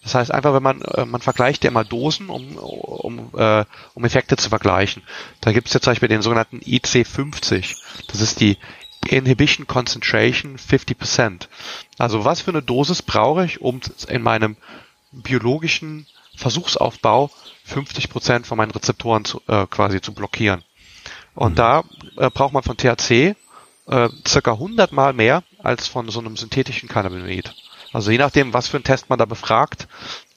[0.02, 3.64] das heißt einfach, wenn man, äh, man vergleicht ja immer Dosen, um, um, äh,
[3.94, 5.02] um Effekte zu vergleichen.
[5.40, 7.76] Da gibt es jetzt zum Beispiel den sogenannten IC50.
[8.06, 8.56] Das ist die
[9.06, 11.48] Inhibition Concentration 50%.
[11.98, 14.56] Also was für eine Dosis brauche ich, um in meinem
[15.12, 17.30] biologischen Versuchsaufbau
[17.68, 20.64] 50 Prozent von meinen Rezeptoren zu, äh, quasi zu blockieren.
[21.34, 21.56] Und mhm.
[21.56, 21.84] da
[22.16, 23.36] äh, braucht man von THC
[23.86, 27.54] äh, circa 100 mal mehr als von so einem synthetischen Cannabinoid.
[27.92, 29.88] Also je nachdem, was für einen Test man da befragt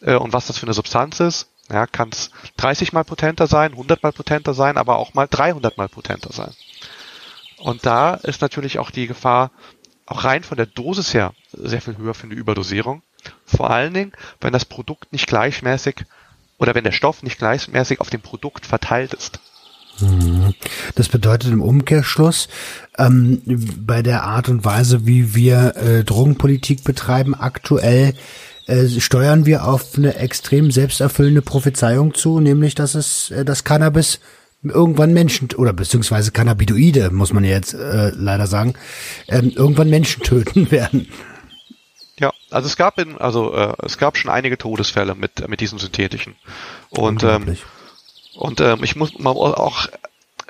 [0.02, 3.72] äh, und was das für eine Substanz ist, ja, kann es 30 mal potenter sein,
[3.72, 6.54] 100 mal potenter sein, aber auch mal 300 mal potenter sein.
[7.58, 9.52] Und da ist natürlich auch die Gefahr,
[10.06, 13.04] auch rein von der Dosis her, sehr viel höher für eine Überdosierung.
[13.46, 16.04] Vor allen Dingen, wenn das Produkt nicht gleichmäßig
[16.62, 19.40] oder wenn der Stoff nicht gleichmäßig auf dem Produkt verteilt ist.
[20.00, 20.54] Mhm.
[20.94, 22.50] Das bedeutet im Umkehrschluss,
[23.00, 23.42] ähm,
[23.80, 28.14] bei der Art und Weise, wie wir äh, Drogenpolitik betreiben, aktuell
[28.68, 34.20] äh, steuern wir auf eine extrem selbsterfüllende Prophezeiung zu, nämlich dass es äh, das Cannabis
[34.64, 38.76] irgendwann Menschen oder beziehungsweise Cannabinoide, muss man jetzt äh, leider sagen,
[39.28, 41.08] ähm, irgendwann Menschen töten werden.
[42.22, 45.80] Ja, also es gab in, also äh, es gab schon einige Todesfälle mit mit diesem
[45.80, 46.36] synthetischen
[46.92, 47.58] und ähm,
[48.36, 49.88] und ähm, ich muss mal auch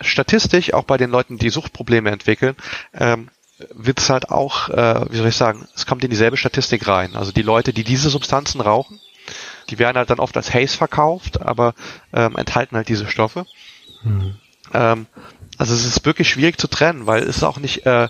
[0.02, 2.58] statistisch auch bei den Leuten, die Suchtprobleme entwickeln,
[2.94, 3.30] ähm,
[3.74, 7.16] wird es halt auch, äh, wie soll ich sagen, es kommt in dieselbe Statistik rein.
[7.16, 9.00] Also die Leute, die diese Substanzen rauchen,
[9.70, 11.74] die werden halt dann oft als Haze verkauft, aber
[12.12, 13.46] ähm, enthalten halt diese Stoffe.
[14.04, 14.36] Mhm.
[14.74, 15.06] Ähm,
[15.58, 18.10] also es ist wirklich schwierig zu trennen, weil es auch nicht äh,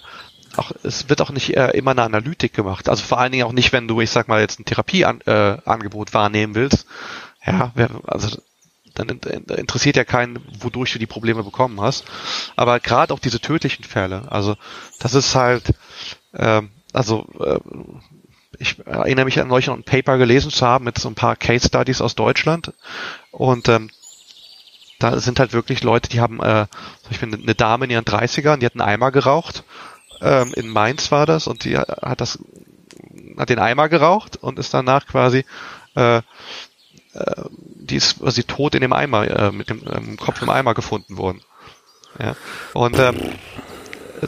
[0.57, 2.89] auch, es wird auch nicht äh, immer eine Analytik gemacht.
[2.89, 6.13] Also vor allen Dingen auch nicht, wenn du, ich sag mal, jetzt ein Therapieangebot äh,
[6.13, 6.85] wahrnehmen willst.
[7.45, 8.37] Ja, wer, also
[8.93, 12.05] dann interessiert ja keinen, wodurch du die Probleme bekommen hast.
[12.55, 14.57] Aber gerade auch diese tödlichen Fälle, also
[14.99, 15.73] das ist halt,
[16.33, 16.61] äh,
[16.93, 17.59] also äh,
[18.59, 21.35] ich erinnere mich an neulich noch ein Paper gelesen zu haben mit so ein paar
[21.35, 22.73] Case Studies aus Deutschland
[23.31, 23.89] und ähm,
[24.99, 26.67] da sind halt wirklich Leute, die haben, äh,
[27.09, 29.63] ich bin eine Dame in ihren 30ern, die hat einen Eimer geraucht
[30.21, 32.39] ähm, in Mainz war das und die hat das
[33.37, 35.45] hat den Eimer geraucht und ist danach quasi
[35.95, 36.21] äh, äh,
[37.53, 41.17] die ist quasi tot in dem Eimer äh, mit dem ähm, Kopf im Eimer gefunden
[41.17, 41.41] worden.
[42.19, 42.35] Ja.
[42.73, 43.17] Und ähm,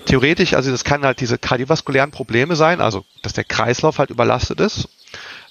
[0.05, 4.59] theoretisch, also das kann halt diese kardiovaskulären Probleme sein, also dass der Kreislauf halt überlastet
[4.59, 4.89] ist.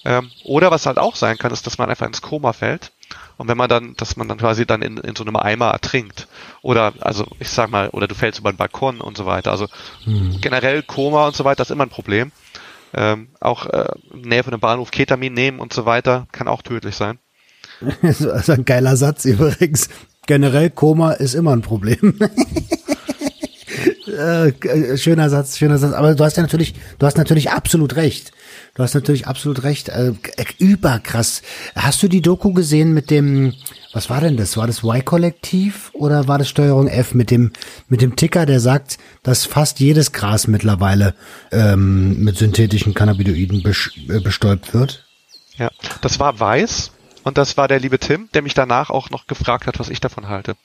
[0.05, 2.91] Ähm, oder was halt auch sein kann, ist, dass man einfach ins Koma fällt
[3.37, 6.27] und wenn man dann, dass man dann quasi dann in, in so einem Eimer ertrinkt.
[6.61, 9.51] Oder, also ich sag mal, oder du fällst über den Balkon und so weiter.
[9.51, 9.67] Also
[10.03, 10.39] hm.
[10.41, 12.31] generell Koma und so weiter ist immer ein Problem.
[12.93, 16.95] Ähm, auch äh, Nähe von einem Bahnhof Ketamin nehmen und so weiter kann auch tödlich
[16.95, 17.17] sein.
[18.01, 19.89] das ist ein geiler Satz übrigens.
[20.25, 22.17] Generell Koma ist immer ein Problem.
[24.07, 25.93] äh, schöner Satz, schöner Satz.
[25.93, 28.31] Aber du hast ja natürlich, du hast natürlich absolut recht.
[28.75, 29.89] Du hast natürlich absolut recht.
[29.89, 30.13] Äh,
[30.57, 31.43] überkrass.
[31.75, 33.53] Hast du die Doku gesehen mit dem,
[33.93, 34.57] was war denn das?
[34.57, 37.51] War das Y-Kollektiv oder war das Steuerung F mit dem,
[37.87, 41.13] mit dem Ticker, der sagt, dass fast jedes Gras mittlerweile
[41.51, 45.05] ähm, mit synthetischen Cannabinoiden äh, bestäubt wird?
[45.57, 45.69] Ja,
[46.01, 46.91] das war weiß.
[47.23, 50.01] Und das war der liebe Tim, der mich danach auch noch gefragt hat, was ich
[50.01, 50.55] davon halte.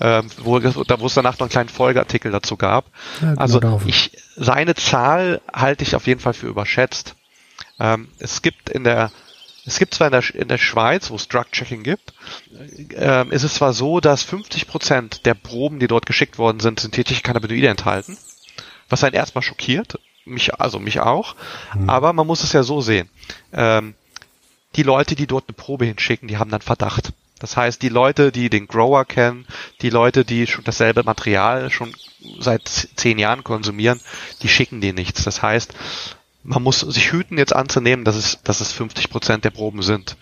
[0.00, 2.86] Ähm, wo, da, wo es danach noch einen kleinen Folgeartikel dazu gab.
[3.22, 7.14] Ja, genau also ich, seine Zahl halte ich auf jeden Fall für überschätzt.
[7.78, 9.10] Ähm, es gibt in der
[9.66, 12.12] es gibt zwar in der, in der Schweiz, wo es Drug-Checking gibt,
[12.96, 16.80] ähm, ist es zwar so, dass 50 Prozent der Proben, die dort geschickt worden sind,
[16.80, 18.18] synthetische Cannabinoide enthalten,
[18.90, 21.34] was einen erstmal schockiert, mich, also mich auch,
[21.74, 21.88] mhm.
[21.88, 23.08] aber man muss es ja so sehen.
[23.52, 23.94] Ähm,
[24.76, 27.12] die Leute, die dort eine Probe hinschicken, die haben dann Verdacht.
[27.38, 29.46] Das heißt, die Leute, die den Grower kennen,
[29.82, 31.94] die Leute, die schon dasselbe Material schon
[32.38, 34.00] seit zehn Jahren konsumieren,
[34.42, 35.24] die schicken dir nichts.
[35.24, 35.74] Das heißt,
[36.44, 40.16] man muss sich hüten, jetzt anzunehmen, dass es, dass es 50 Prozent der Proben sind.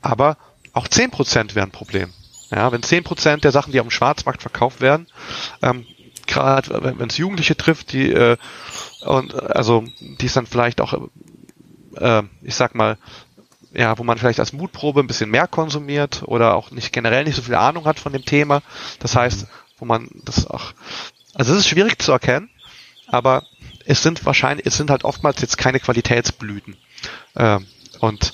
[0.00, 0.38] Aber
[0.72, 2.12] auch 10 Prozent wären ein Problem.
[2.50, 5.06] Ja, wenn 10 Prozent der Sachen, die am Schwarzmarkt verkauft werden,
[5.62, 5.86] ähm,
[6.26, 8.36] gerade wenn es Jugendliche trifft, die äh,
[9.04, 11.08] und also die es dann vielleicht auch,
[11.96, 12.96] äh, ich sag mal,
[13.72, 17.34] ja, wo man vielleicht als Mutprobe ein bisschen mehr konsumiert oder auch nicht generell nicht
[17.34, 18.62] so viel Ahnung hat von dem Thema.
[19.00, 19.46] Das heißt,
[19.78, 20.72] wo man das auch,
[21.34, 22.50] also es ist schwierig zu erkennen,
[23.06, 23.44] aber
[23.86, 26.76] es sind wahrscheinlich, es sind halt oftmals jetzt keine Qualitätsblüten.
[27.36, 27.66] Ähm,
[28.00, 28.32] und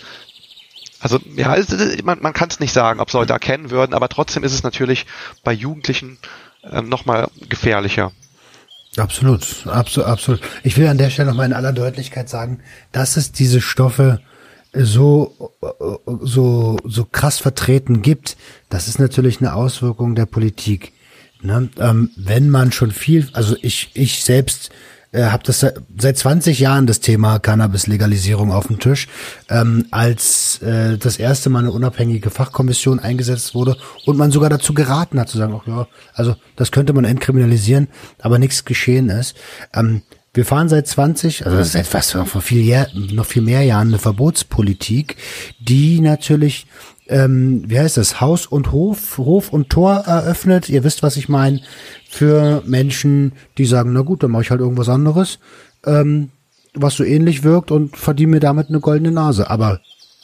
[1.01, 4.09] also ja, es, man, man kann es nicht sagen, ob es Leute erkennen würden, aber
[4.09, 5.07] trotzdem ist es natürlich
[5.43, 6.19] bei Jugendlichen
[6.63, 8.13] ähm, nochmal gefährlicher.
[8.97, 10.41] Absolut, absolut, absolut.
[10.63, 12.61] Ich will an der Stelle nochmal in aller Deutlichkeit sagen,
[12.93, 14.21] dass es diese Stoffe
[14.73, 15.53] so,
[16.21, 18.37] so, so krass vertreten gibt,
[18.69, 20.93] das ist natürlich eine Auswirkung der Politik.
[21.43, 21.69] Ne?
[21.79, 24.71] Ähm, wenn man schon viel, also ich, ich selbst
[25.13, 25.67] äh, habe das
[25.99, 29.09] seit 20 Jahren das Thema Cannabis-Legalisierung auf dem Tisch,
[29.49, 33.77] ähm, als äh, das erste Mal eine unabhängige Fachkommission eingesetzt wurde
[34.07, 37.89] und man sogar dazu geraten hat zu sagen, ach ja, also das könnte man entkriminalisieren,
[38.21, 39.37] aber nichts geschehen ist.
[39.75, 43.89] Ähm, wir fahren seit 20, also seit fast noch viel, Jahr, noch viel mehr Jahren
[43.89, 45.17] eine Verbotspolitik,
[45.59, 46.67] die natürlich,
[47.11, 50.69] ähm, wie heißt das, Haus und Hof, Hof und Tor eröffnet.
[50.69, 51.61] Ihr wisst, was ich meine.
[52.09, 55.41] Für Menschen, die sagen, na gut, dann mache ich halt irgendwas anderes,
[55.85, 56.31] ähm,
[56.73, 59.51] was so ähnlich wirkt und verdiene mir damit eine goldene Nase.
[59.51, 59.81] Aber,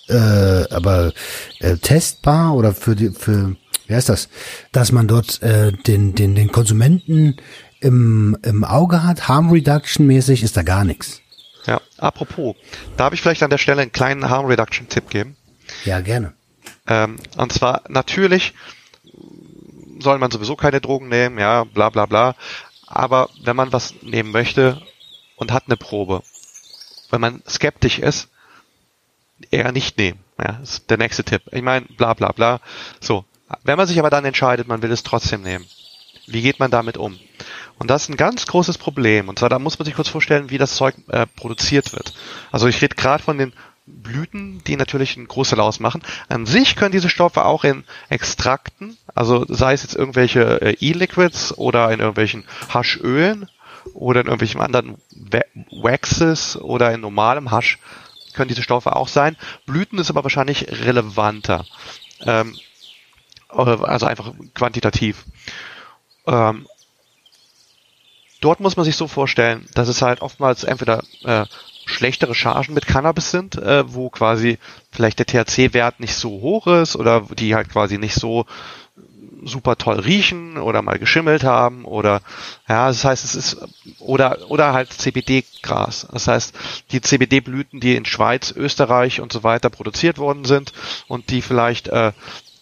[0.08, 1.12] äh, aber
[1.58, 3.56] äh, testbar oder für die, für
[3.88, 4.28] wie heißt das,
[4.72, 7.36] dass man dort äh, den, den, den Konsumenten
[7.80, 11.20] im, im Auge hat, Harm Reduction mäßig, ist da gar nichts.
[11.66, 12.54] Ja, apropos,
[12.96, 15.36] darf ich vielleicht an der Stelle einen kleinen Harm Reduction Tipp geben?
[15.84, 16.35] Ja, gerne.
[16.86, 18.54] Ähm, und zwar natürlich
[19.98, 22.34] soll man sowieso keine Drogen nehmen, ja, bla bla bla.
[22.86, 24.80] Aber wenn man was nehmen möchte
[25.36, 26.22] und hat eine Probe,
[27.10, 28.28] wenn man skeptisch ist,
[29.50, 30.20] eher nicht nehmen.
[30.38, 31.42] Ja, ist der nächste Tipp.
[31.52, 32.60] Ich meine, bla bla bla.
[33.00, 33.24] So.
[33.62, 35.64] Wenn man sich aber dann entscheidet, man will es trotzdem nehmen,
[36.26, 37.18] wie geht man damit um?
[37.78, 39.28] Und das ist ein ganz großes Problem.
[39.28, 42.12] Und zwar, da muss man sich kurz vorstellen, wie das Zeug äh, produziert wird.
[42.50, 43.52] Also ich rede gerade von den
[43.86, 46.02] Blüten, die natürlich einen Großteil ausmachen.
[46.28, 51.56] An sich können diese Stoffe auch in Extrakten, also sei es jetzt irgendwelche äh, E-Liquids
[51.56, 53.48] oder in irgendwelchen Haschölen
[53.94, 54.96] oder in irgendwelchen anderen
[55.70, 57.78] Waxes oder in normalem Hasch
[58.34, 59.36] können diese Stoffe auch sein.
[59.64, 61.64] Blüten ist aber wahrscheinlich relevanter.
[62.20, 62.56] Ähm,
[63.48, 65.24] also einfach quantitativ.
[66.26, 66.66] Ähm,
[68.40, 71.46] dort muss man sich so vorstellen, dass es halt oftmals entweder äh,
[71.96, 74.58] schlechtere Chargen mit Cannabis sind, äh, wo quasi
[74.90, 78.44] vielleicht der THC-Wert nicht so hoch ist oder die halt quasi nicht so
[79.44, 82.20] super toll riechen oder mal geschimmelt haben oder
[82.68, 83.56] ja, das heißt, es ist
[83.98, 86.08] oder oder halt CBD-Gras.
[86.12, 86.54] Das heißt,
[86.90, 90.72] die CBD-Blüten, die in Schweiz, Österreich und so weiter produziert worden sind
[91.06, 92.12] und die vielleicht äh,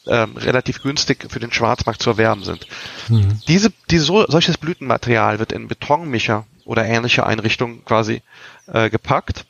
[0.07, 2.67] ähm, relativ günstig für den Schwarzmarkt zu erwerben sind.
[3.09, 3.41] Mhm.
[3.49, 8.23] Diese, so, solches Blütenmaterial wird in Betonmischer oder ähnliche Einrichtungen quasi
[8.67, 9.47] äh, gepackt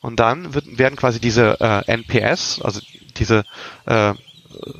[0.00, 2.80] und dann wird, werden quasi diese äh, NPS, also
[3.16, 3.44] diese
[3.86, 4.14] äh,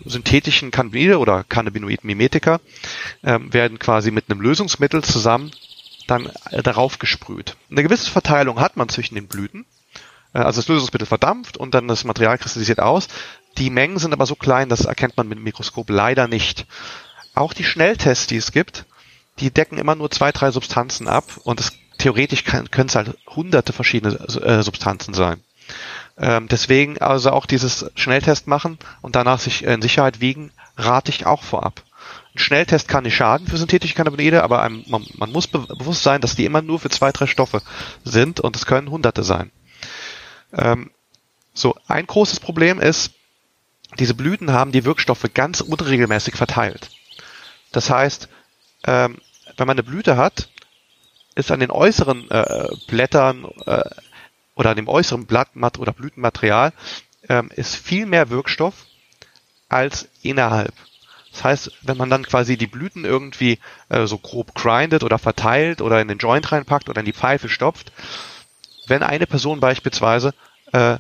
[0.05, 2.61] synthetischen Cannabinoide oder Cannabinoid-Mimetika,
[3.23, 5.51] äh, werden quasi mit einem Lösungsmittel zusammen
[6.07, 7.57] dann äh, darauf gesprüht.
[7.71, 9.67] Eine gewisse Verteilung hat man zwischen den Blüten,
[10.33, 13.09] äh, also das Lösungsmittel verdampft und dann das Material kristallisiert aus.
[13.59, 16.67] Die Mengen sind aber so klein, das erkennt man mit dem Mikroskop leider nicht.
[17.35, 18.85] Auch die Schnelltests, die es gibt,
[19.41, 23.73] die decken immer nur zwei, drei Substanzen ab und es, theoretisch können es halt hunderte
[23.73, 25.43] verschiedene äh, Substanzen sein.
[26.17, 31.27] Ähm, deswegen also auch dieses Schnelltest machen und danach sich in Sicherheit wiegen, rate ich
[31.27, 31.83] auch vorab.
[32.35, 36.03] Ein Schnelltest kann nicht schaden für synthetische Cannabinoide, aber einem, man, man, muss be bewusst
[36.03, 37.63] sein, dass die immer nur für zwei, drei Stoffe
[38.05, 39.51] sind und es können hunderte sein.
[40.53, 40.91] Ähm,
[41.55, 43.13] so, ein großes Problem ist,
[43.99, 46.91] diese Blüten haben die Wirkstoffe ganz unregelmäßig verteilt.
[47.73, 48.29] Das heißt,
[48.87, 49.19] ähm,
[49.57, 50.49] wenn man eine Blüte hat,
[51.35, 53.85] ist an den äußeren äh, Blättern äh,
[54.55, 56.73] oder an dem äußeren Blattmat oder Blütenmaterial
[57.29, 58.87] ähm, ist viel mehr Wirkstoff
[59.69, 60.75] als innerhalb.
[61.33, 63.59] Das heißt, wenn man dann quasi die Blüten irgendwie
[63.89, 67.49] äh, so grob grindet oder verteilt oder in den Joint reinpackt oder in die Pfeife
[67.49, 67.93] stopft,
[68.87, 70.35] wenn eine Person beispielsweise
[70.73, 70.97] äh,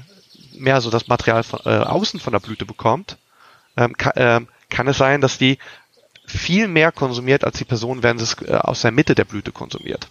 [0.58, 3.16] mehr so das Material von, äh, außen von der Blüte bekommt,
[3.76, 4.40] ähm, kann, äh,
[4.70, 5.58] kann es sein, dass die
[6.26, 9.52] viel mehr konsumiert als die Person, wenn sie es äh, aus der Mitte der Blüte
[9.52, 10.08] konsumiert.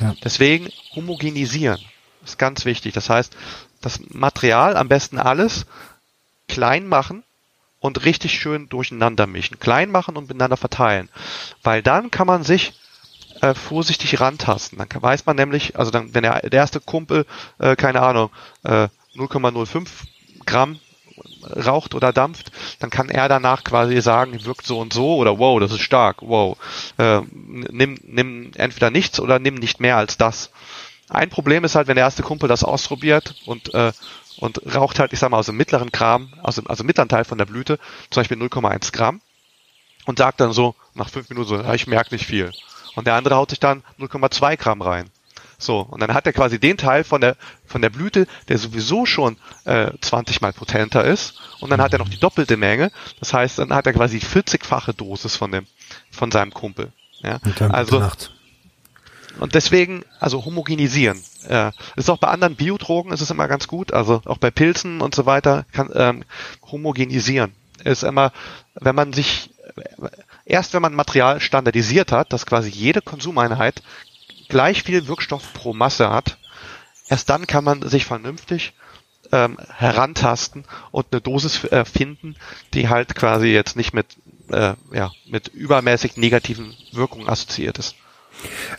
[0.00, 0.14] Ja.
[0.24, 1.78] Deswegen homogenisieren
[2.24, 2.94] ist ganz wichtig.
[2.94, 3.36] Das heißt,
[3.80, 5.66] das Material am besten alles
[6.48, 7.22] klein machen
[7.80, 9.58] und richtig schön durcheinander mischen.
[9.58, 11.08] Klein machen und miteinander verteilen.
[11.62, 12.74] Weil dann kann man sich
[13.40, 14.78] äh, vorsichtig rantasten.
[14.78, 17.26] Dann weiß man nämlich, also dann, wenn der, der erste Kumpel,
[17.58, 18.30] äh, keine Ahnung,
[18.62, 19.88] äh, 0,05
[20.46, 20.78] Gramm
[21.44, 25.60] raucht oder dampft, dann kann er danach quasi sagen, wirkt so und so oder wow,
[25.60, 26.56] das ist stark, wow.
[26.98, 30.50] Äh, nimm, nimm entweder nichts oder nimm nicht mehr als das.
[31.08, 33.92] Ein Problem ist halt, wenn der erste Kumpel das ausprobiert und äh,
[34.38, 37.38] und raucht halt, ich sag mal, aus dem mittleren Kram, also, also mittleren Teil von
[37.38, 37.78] der Blüte,
[38.10, 39.20] zum Beispiel 0,1 Gramm
[40.04, 42.50] und sagt dann so nach fünf Minuten so, ja, ich merke nicht viel.
[42.96, 45.10] Und der andere haut sich dann 0,2 Gramm rein.
[45.62, 49.06] So, und dann hat er quasi den Teil von der, von der Blüte, der sowieso
[49.06, 51.40] schon äh, 20 mal potenter ist.
[51.60, 52.90] Und dann hat er noch die doppelte Menge.
[53.20, 55.66] Das heißt, dann hat er quasi 40-fache Dosis von dem,
[56.10, 56.92] von seinem Kumpel.
[57.22, 57.38] Ja?
[57.70, 58.32] Also, Nacht.
[59.38, 61.22] Und deswegen, also homogenisieren.
[61.48, 65.00] Äh, ist auch bei anderen Biodrogen ist es immer ganz gut, also auch bei Pilzen
[65.00, 66.24] und so weiter, kann ähm,
[66.70, 67.52] homogenisieren.
[67.82, 68.32] Ist immer,
[68.74, 69.50] wenn man sich,
[70.44, 73.82] erst wenn man Material standardisiert hat, dass quasi jede Konsumeinheit
[74.48, 76.38] gleich viel Wirkstoff pro Masse hat,
[77.08, 78.72] erst dann kann man sich vernünftig
[79.30, 82.36] ähm, herantasten und eine Dosis äh, finden,
[82.74, 84.06] die halt quasi jetzt nicht mit,
[84.50, 87.94] äh, ja, mit übermäßig negativen Wirkungen assoziiert ist.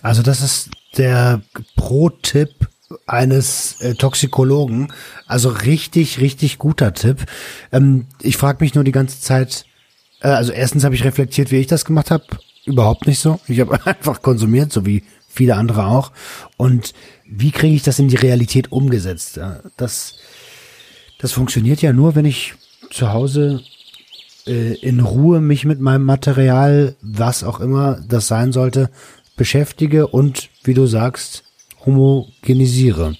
[0.01, 1.41] Also das ist der
[1.75, 2.67] Pro-Tipp
[3.07, 4.93] eines äh, Toxikologen.
[5.25, 7.25] Also richtig, richtig guter Tipp.
[7.71, 9.65] Ähm, ich frage mich nur die ganze Zeit,
[10.21, 12.25] äh, also erstens habe ich reflektiert, wie ich das gemacht habe.
[12.65, 13.39] Überhaupt nicht so.
[13.47, 16.11] Ich habe einfach konsumiert, so wie viele andere auch.
[16.57, 16.93] Und
[17.25, 19.39] wie kriege ich das in die Realität umgesetzt?
[19.77, 20.15] Das,
[21.17, 22.53] das funktioniert ja nur, wenn ich
[22.91, 23.61] zu Hause
[24.45, 28.89] äh, in Ruhe mich mit meinem Material, was auch immer das sein sollte,
[29.35, 31.43] beschäftige und, wie du sagst,
[31.85, 33.15] homogenisiere.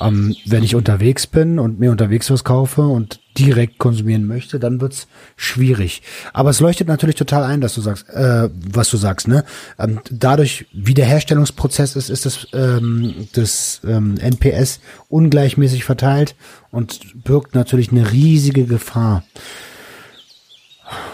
[0.00, 4.80] Ähm, wenn ich unterwegs bin und mir unterwegs was kaufe und direkt konsumieren möchte, dann
[4.80, 6.02] wird's schwierig.
[6.32, 9.44] Aber es leuchtet natürlich total ein, dass du sagst, äh, was du sagst, ne?
[9.78, 16.34] Ähm, dadurch, wie der Herstellungsprozess ist, ist das, ähm, das ähm, NPS ungleichmäßig verteilt
[16.70, 19.24] und birgt natürlich eine riesige Gefahr.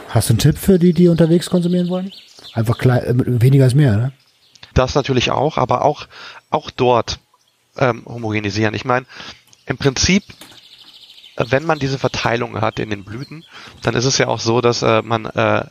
[0.09, 2.13] Hast du einen Tipp für die, die unterwegs konsumieren wollen?
[2.53, 4.13] Einfach klein, äh, weniger ist mehr, ne?
[4.75, 6.07] Das natürlich auch, aber auch,
[6.51, 7.19] auch dort
[7.77, 8.75] ähm, homogenisieren.
[8.75, 9.07] Ich meine,
[9.67, 10.25] im Prinzip,
[11.37, 13.45] wenn man diese Verteilung hat in den Blüten,
[13.83, 15.65] dann ist es ja auch so, dass äh, man, äh,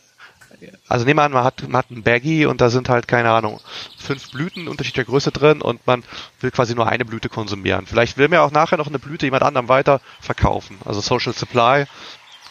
[0.88, 3.32] also nehmen wir an, man hat, man hat ein Baggy und da sind halt, keine
[3.32, 3.60] Ahnung,
[3.98, 6.04] fünf Blüten unterschiedlicher Größe drin und man
[6.42, 7.86] will quasi nur eine Blüte konsumieren.
[7.86, 10.78] Vielleicht will man auch nachher noch eine Blüte jemand anderem weiter verkaufen.
[10.86, 11.86] Also Social Supply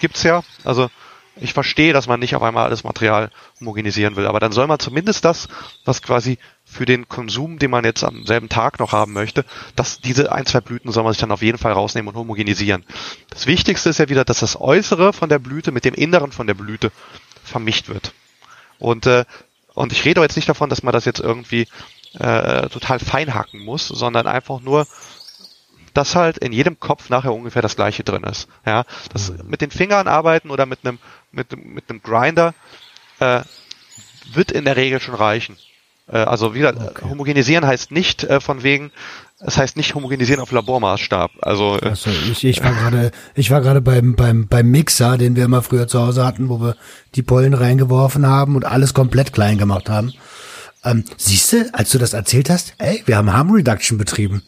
[0.00, 0.42] gibt's ja.
[0.64, 0.90] Also
[1.40, 4.78] ich verstehe, dass man nicht auf einmal alles Material homogenisieren will, aber dann soll man
[4.78, 5.48] zumindest das,
[5.84, 9.44] was quasi für den Konsum, den man jetzt am selben Tag noch haben möchte,
[9.76, 12.84] dass diese ein, zwei Blüten soll man sich dann auf jeden Fall rausnehmen und homogenisieren.
[13.30, 16.46] Das Wichtigste ist ja wieder, dass das Äußere von der Blüte mit dem Inneren von
[16.46, 16.92] der Blüte
[17.44, 18.12] vermischt wird.
[18.78, 19.24] Und, äh,
[19.74, 21.66] und ich rede jetzt nicht davon, dass man das jetzt irgendwie
[22.18, 24.86] äh, total fein hacken muss, sondern einfach nur
[25.98, 28.48] dass halt in jedem Kopf nachher ungefähr das gleiche drin ist.
[28.64, 29.48] Ja, das mhm.
[29.48, 30.98] mit den Fingern arbeiten oder mit einem
[31.32, 32.54] mit, mit einem Grinder
[33.20, 33.42] äh,
[34.32, 35.56] wird in der Regel schon reichen.
[36.10, 37.08] Äh, also wieder okay.
[37.08, 38.90] homogenisieren heißt nicht äh, von wegen,
[39.40, 41.30] es heißt nicht homogenisieren auf Labormaßstab.
[41.42, 41.92] Also, äh,
[42.30, 45.86] ich, ich war gerade ich war gerade beim beim beim Mixer, den wir immer früher
[45.86, 46.76] zu Hause hatten, wo wir
[47.14, 50.12] die Pollen reingeworfen haben und alles komplett klein gemacht haben.
[50.84, 54.42] Ähm, siehst du, als du das erzählt hast, ey, wir haben Harm Reduction betrieben.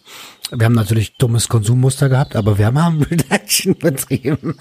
[0.52, 4.56] Wir haben natürlich dummes Konsummuster gehabt, aber wir haben Harm Reduction betrieben.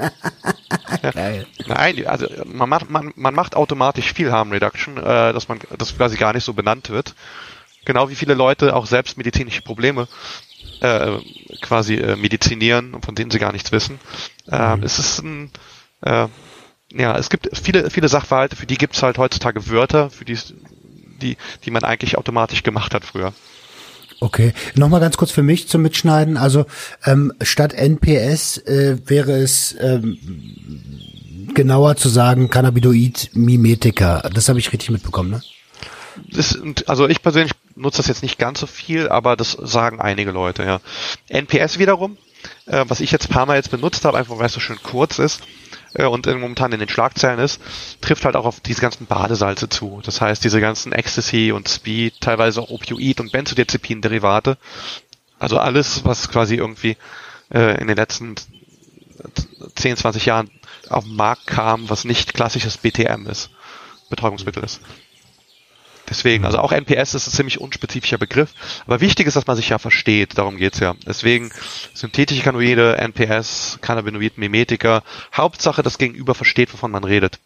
[1.13, 1.47] Geil.
[1.67, 5.95] Nein, also man macht, man, man macht automatisch viel Harm Reduction, äh, dass man das
[5.95, 7.15] quasi gar nicht so benannt wird.
[7.85, 10.07] Genau wie viele Leute auch selbst medizinische Probleme
[10.81, 11.17] äh,
[11.61, 13.99] quasi äh, medizinieren, von denen sie gar nichts wissen.
[14.51, 14.83] Äh, mhm.
[14.83, 15.51] Es ist ein
[16.01, 16.27] äh,
[16.91, 20.37] ja, es gibt viele, viele Sachverhalte, für die gibt's halt heutzutage Wörter, für die
[21.21, 23.33] die, die man eigentlich automatisch gemacht hat früher.
[24.21, 26.37] Okay, nochmal ganz kurz für mich zum Mitschneiden.
[26.37, 26.65] Also
[27.05, 30.17] ähm, statt NPS äh, wäre es ähm,
[31.53, 34.29] genauer zu sagen Cannabinoid Mimetica.
[34.33, 35.41] Das habe ich richtig mitbekommen, ne?
[36.31, 40.31] Das, also ich persönlich nutze das jetzt nicht ganz so viel, aber das sagen einige
[40.31, 40.81] Leute, ja.
[41.29, 42.17] NPS wiederum,
[42.65, 45.17] äh, was ich jetzt paar Mal jetzt benutzt habe, einfach weil es so schön kurz
[45.19, 45.41] ist,
[45.93, 47.61] äh, und momentan in den Schlagzeilen ist,
[48.01, 50.01] trifft halt auch auf diese ganzen Badesalze zu.
[50.03, 54.57] Das heißt, diese ganzen Ecstasy und Speed, teilweise auch Opioid und Benzodiazepin-Derivate.
[55.39, 56.97] Also alles, was quasi irgendwie
[57.53, 58.35] äh, in den letzten
[59.75, 60.49] 10, 20 Jahren
[60.89, 63.49] auf den Markt kam, was nicht klassisches BTM ist,
[64.09, 64.81] Betäubungsmittel ist.
[66.09, 68.53] Deswegen, also auch NPS ist ein ziemlich unspezifischer Begriff,
[68.85, 70.95] aber wichtig ist, dass man sich ja versteht, darum geht's ja.
[71.05, 71.51] Deswegen
[71.93, 75.03] synthetische Cannabinoide, NPS, Cannabinoid, Mimetika,
[75.33, 77.39] Hauptsache das Gegenüber versteht, wovon man redet.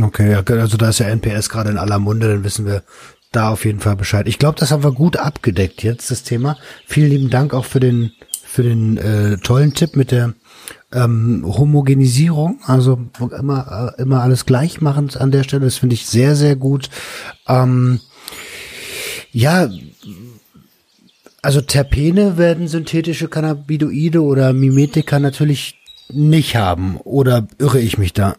[0.00, 2.84] Okay, also da ist ja NPS gerade in aller Munde, dann wissen wir
[3.32, 4.26] da auf jeden Fall Bescheid.
[4.28, 6.56] Ich glaube, das haben wir gut abgedeckt jetzt, das Thema.
[6.86, 8.12] Vielen lieben Dank auch für den,
[8.44, 10.34] für den äh, tollen Tipp mit der
[10.92, 12.98] ähm, Homogenisierung, also
[13.38, 15.64] immer, äh, immer alles gleich machen an der Stelle.
[15.64, 16.88] Das finde ich sehr, sehr gut.
[17.46, 18.00] Ähm,
[19.32, 19.68] ja,
[21.42, 25.78] also Terpene werden synthetische Cannabinoide oder Mimetika natürlich
[26.08, 26.96] nicht haben.
[26.98, 28.36] Oder irre ich mich da?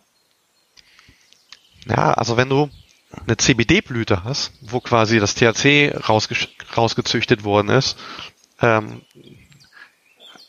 [1.88, 2.70] Ja, also wenn du
[3.26, 6.36] eine CBD-Blüte hast, wo quasi das THC rausge
[6.76, 7.98] rausgezüchtet worden ist,
[8.62, 9.02] ähm,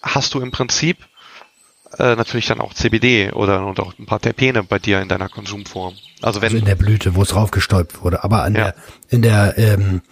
[0.02, 0.98] hast du im Prinzip
[2.00, 5.28] äh, natürlich dann auch CBD oder und auch ein paar Terpene bei dir in deiner
[5.28, 5.94] Konsumform.
[6.22, 8.64] Also wenn also in der Blüte, wo es raufgestäubt wurde, aber an ja.
[8.64, 8.74] der
[9.08, 10.02] in der ähm,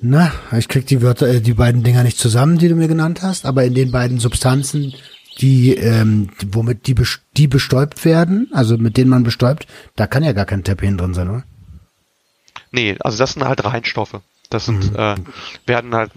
[0.00, 3.22] na, ich krieg die Wörter, äh, die beiden Dinger nicht zusammen, die du mir genannt
[3.22, 4.94] hast, aber in den beiden Substanzen,
[5.38, 6.94] die ähm, womit die
[7.36, 11.14] die bestäubt werden, also mit denen man bestäubt, da kann ja gar kein Terpen drin
[11.14, 11.44] sein, oder?
[12.70, 14.20] Nee, also das sind halt Reinstoffe.
[14.50, 14.98] Das sind, mhm.
[14.98, 15.14] äh,
[15.66, 16.10] werden halt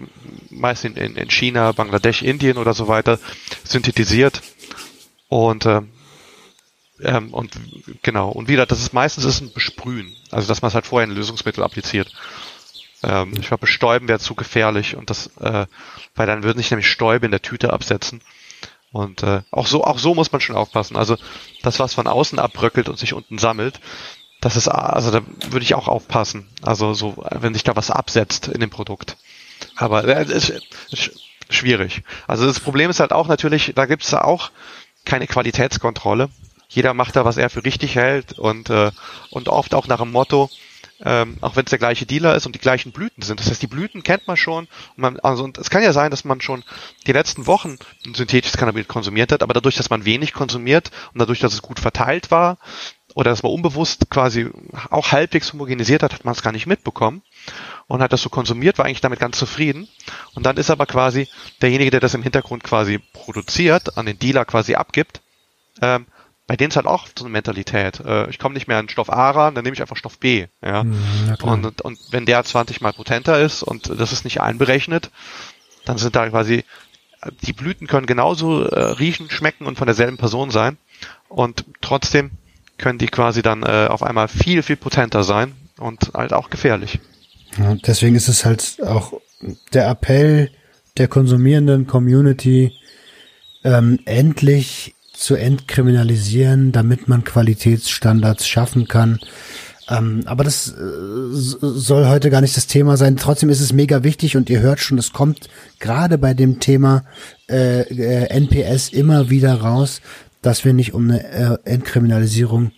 [0.50, 3.18] meist in, in China, Bangladesch, Indien oder so weiter
[3.64, 4.42] synthetisiert
[5.28, 5.82] und äh,
[7.00, 7.52] ähm, und
[8.02, 11.08] genau, und wieder, das ist meistens ist ein Besprühen, also dass man es halt vorher
[11.08, 12.12] in Lösungsmittel appliziert.
[13.02, 15.66] Ähm, ich glaube, bestäuben wäre zu gefährlich und das, äh,
[16.16, 18.20] weil dann würden sich nämlich Stäube in der Tüte absetzen.
[18.90, 20.96] Und äh, auch so, auch so muss man schon aufpassen.
[20.96, 21.16] Also
[21.62, 23.80] das, was von außen abbröckelt und sich unten sammelt,
[24.40, 25.20] das ist, also da
[25.50, 26.48] würde ich auch aufpassen.
[26.62, 29.16] Also so, wenn sich da was absetzt in dem Produkt.
[29.76, 30.52] Aber äh, ist,
[30.90, 31.10] ist
[31.50, 32.02] schwierig.
[32.26, 34.50] Also das Problem ist halt auch natürlich, da gibt es auch
[35.08, 36.28] keine Qualitätskontrolle.
[36.68, 38.90] Jeder macht da, was er für richtig hält und, äh,
[39.30, 40.50] und oft auch nach dem Motto,
[41.00, 43.40] ähm, auch wenn es der gleiche Dealer ist und die gleichen Blüten sind.
[43.40, 44.68] Das heißt, die Blüten kennt man schon.
[44.96, 46.64] Und man, also, und es kann ja sein, dass man schon
[47.06, 51.20] die letzten Wochen ein synthetisches Cannabis konsumiert hat, aber dadurch, dass man wenig konsumiert und
[51.20, 52.58] dadurch, dass es gut verteilt war
[53.18, 54.48] oder dass man unbewusst quasi
[54.90, 57.22] auch halbwegs homogenisiert hat, hat man es gar nicht mitbekommen
[57.88, 59.88] und hat das so konsumiert, war eigentlich damit ganz zufrieden.
[60.34, 61.26] Und dann ist aber quasi
[61.60, 65.20] derjenige, der das im Hintergrund quasi produziert, an den Dealer quasi abgibt,
[65.82, 66.06] ähm,
[66.46, 67.98] bei denen ist halt auch so eine Mentalität.
[67.98, 70.46] Äh, ich komme nicht mehr an Stoff A ran, dann nehme ich einfach Stoff B.
[70.62, 70.84] Ja?
[70.84, 75.10] Mhm, und, und, und wenn der 20 mal potenter ist und das ist nicht einberechnet,
[75.86, 76.62] dann sind da quasi
[77.42, 80.78] die Blüten können genauso äh, riechen, schmecken und von derselben Person sein.
[81.28, 82.30] Und trotzdem
[82.78, 87.00] können die quasi dann äh, auf einmal viel, viel potenter sein und halt auch gefährlich.
[87.58, 89.14] Ja, deswegen ist es halt auch
[89.72, 90.50] der Appell
[90.96, 92.72] der konsumierenden Community,
[93.64, 99.18] ähm, endlich zu entkriminalisieren, damit man Qualitätsstandards schaffen kann.
[99.88, 100.74] Ähm, aber das äh,
[101.32, 103.16] soll heute gar nicht das Thema sein.
[103.16, 105.48] Trotzdem ist es mega wichtig und ihr hört schon, es kommt
[105.78, 107.04] gerade bei dem Thema
[107.48, 110.02] äh, äh, NPS immer wieder raus,
[110.42, 112.72] dass wir nicht um eine äh, Entkriminalisierung,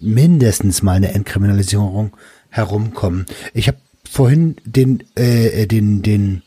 [0.00, 2.16] mindestens mal eine Entkriminalisierung
[2.50, 3.26] herumkommen.
[3.54, 6.42] Ich habe vorhin den, äh, den, den,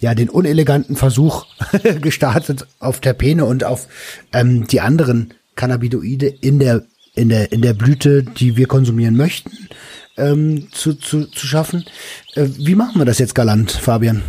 [0.00, 1.46] ja, den uneleganten Versuch
[2.00, 3.88] gestartet auf Terpene und auf
[4.32, 9.50] ähm, die anderen Cannabinoide in der, in der, in der Blüte, die wir konsumieren möchten,
[10.16, 11.84] ähm, zu, zu, zu schaffen.
[12.34, 14.22] Äh, wie machen wir das jetzt galant, Fabian?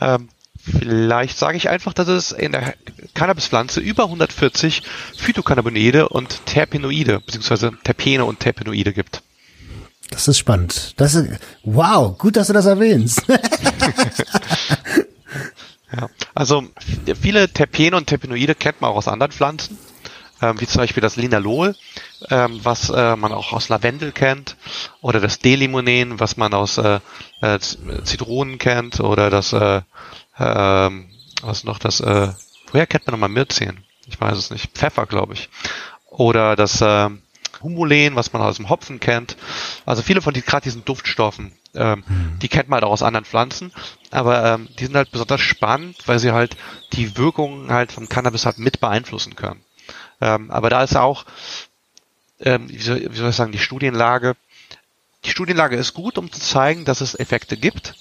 [0.00, 0.28] Ähm,
[0.66, 2.74] vielleicht sage ich einfach, dass es in der
[3.14, 4.82] Cannabispflanze über 140
[5.16, 9.22] Phytocannabinoide und Terpenoide, beziehungsweise Terpene und Terpenoide gibt.
[10.10, 10.94] Das ist spannend.
[10.96, 11.28] Das ist,
[11.64, 13.22] wow, gut, dass du das erwähnst.
[15.92, 16.64] ja, also
[17.20, 19.78] viele Terpene und Terpenoide kennt man auch aus anderen Pflanzen,
[20.40, 21.74] ähm, wie zum Beispiel das Linalol,
[22.30, 24.56] ähm, was äh, man auch aus Lavendel kennt,
[25.00, 27.00] oder das Delimonen, was man aus äh,
[27.40, 29.54] äh, Zitronen kennt, oder das,
[30.38, 30.90] äh, äh,
[31.42, 32.32] was noch das, äh,
[32.70, 33.84] woher kennt man nochmal Myrzen?
[34.06, 34.72] Ich weiß es nicht.
[34.72, 35.48] Pfeffer, glaube ich.
[36.08, 37.10] Oder das äh,
[37.62, 39.36] Humulen, was man aus dem Hopfen kennt.
[39.84, 42.38] Also viele von die, gerade diesen Duftstoffen, ähm, mhm.
[42.40, 43.72] die kennt man halt auch aus anderen Pflanzen,
[44.10, 46.56] aber ähm, die sind halt besonders spannend, weil sie halt
[46.92, 49.60] die Wirkung halt vom Cannabis halt mit beeinflussen können.
[50.20, 51.24] Ähm, aber da ist auch,
[52.40, 54.36] ähm, wie, soll, wie soll ich sagen, die Studienlage,
[55.24, 57.94] die Studienlage ist gut, um zu zeigen, dass es Effekte gibt,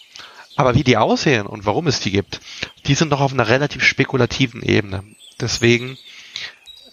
[0.55, 2.39] aber wie die aussehen und warum es die gibt,
[2.85, 5.03] die sind noch auf einer relativ spekulativen Ebene.
[5.39, 5.97] Deswegen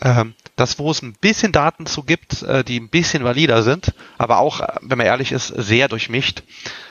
[0.03, 3.95] ähm, das, wo es ein bisschen Daten zu gibt, äh, die ein bisschen valider sind,
[4.19, 6.43] aber auch, äh, wenn man ehrlich ist, sehr durchmischt,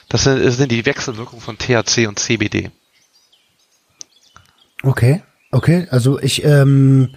[0.07, 2.72] das sind, sind die Wechselwirkungen von THC und CBD.
[4.84, 7.15] Okay, okay, also ich, ähm,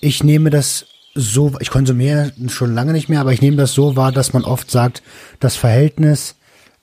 [0.00, 3.96] ich nehme das so, ich konsumiere schon lange nicht mehr, aber ich nehme das so
[3.96, 5.02] wahr, dass man oft sagt,
[5.40, 6.36] das Verhältnis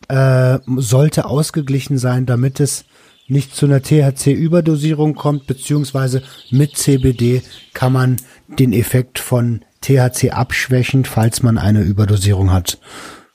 [0.10, 2.86] äh, sollte ausgeglichen sein, damit es
[3.28, 7.44] nicht zu einer THC-Überdosierung kommt, beziehungsweise mit CBD
[7.74, 12.80] kann man den Effekt von THC abschwächen, falls man eine Überdosierung hat.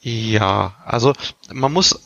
[0.01, 1.15] Ja, also
[1.53, 1.99] man muss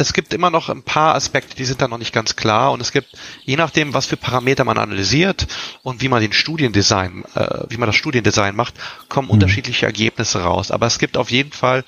[0.00, 2.80] es gibt immer noch ein paar Aspekte, die sind da noch nicht ganz klar und
[2.80, 3.08] es gibt,
[3.44, 5.46] je nachdem, was für Parameter man analysiert
[5.82, 8.74] und wie man den Studiendesign, äh, wie man das Studiendesign macht,
[9.10, 9.34] kommen mhm.
[9.34, 10.70] unterschiedliche Ergebnisse raus.
[10.70, 11.84] Aber es gibt auf jeden Fall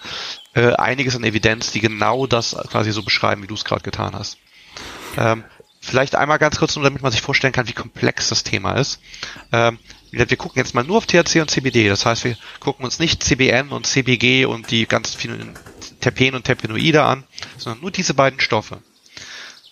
[0.55, 4.15] äh, einiges an Evidenz, die genau das quasi so beschreiben, wie du es gerade getan
[4.15, 4.37] hast.
[5.17, 5.45] Ähm,
[5.81, 9.01] vielleicht einmal ganz kurz, nur damit man sich vorstellen kann, wie komplex das Thema ist.
[9.53, 9.79] Ähm,
[10.11, 11.89] wir gucken jetzt mal nur auf THC und CBD.
[11.89, 15.55] Das heißt, wir gucken uns nicht CBN und CBG und die ganz vielen
[16.03, 17.25] Terpen und Terpenoide an,
[17.57, 18.83] sondern nur diese beiden Stoffe.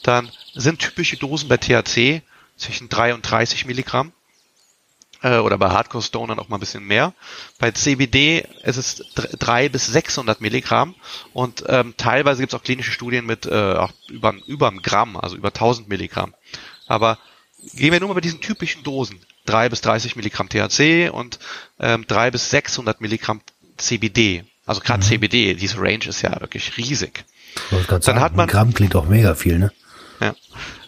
[0.02, 2.22] Dann sind typische Dosen bei THC
[2.56, 4.12] zwischen 3 und 30 Milligramm
[5.22, 7.12] äh, oder bei Hardcore Stonern auch mal ein bisschen mehr.
[7.58, 10.94] Bei CBD ist es 3 bis 600 Milligramm
[11.32, 15.16] und ähm, teilweise gibt es auch klinische Studien mit äh, auch über, über einem Gramm,
[15.16, 16.34] also über 1000 Milligramm.
[16.86, 17.18] Aber
[17.74, 19.20] gehen wir nur mal bei diesen typischen Dosen.
[19.46, 21.38] 3 bis 30 Milligramm THC und
[21.78, 23.40] ähm, 3 bis 600 Milligramm
[23.76, 24.44] CBD.
[24.66, 25.08] Also gerade mhm.
[25.08, 27.24] CBD, diese Range ist ja wirklich riesig.
[27.70, 29.72] Dann sagen, hat man Gramm klingt auch mega viel, ne?
[30.20, 30.34] Ja.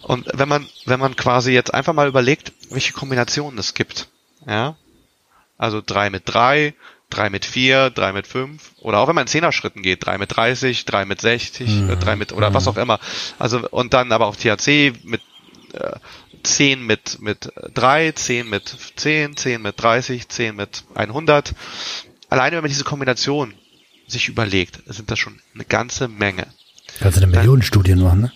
[0.02, 4.08] Und wenn man wenn man quasi jetzt einfach mal überlegt, welche Kombinationen es gibt,
[4.46, 4.76] ja,
[5.58, 6.74] also drei mit drei,
[7.08, 10.34] drei mit vier, drei mit fünf oder auch wenn man in Zehner-Schritten geht, drei mit
[10.34, 11.90] 30, drei mit 60, mhm.
[11.90, 12.54] Äh, drei mit oder mhm.
[12.54, 12.98] was auch immer.
[13.38, 15.20] Also und dann aber auch THC mit
[15.72, 15.96] äh,
[16.42, 21.54] 10 mit mit 3, 10 mit 10, 10 mit 30, 10 mit 100.
[22.28, 23.54] Alleine wenn man diese Kombination
[24.06, 26.46] sich überlegt, sind das schon eine ganze Menge.
[27.00, 28.32] Kannst du eine Millionenstudie machen, ne?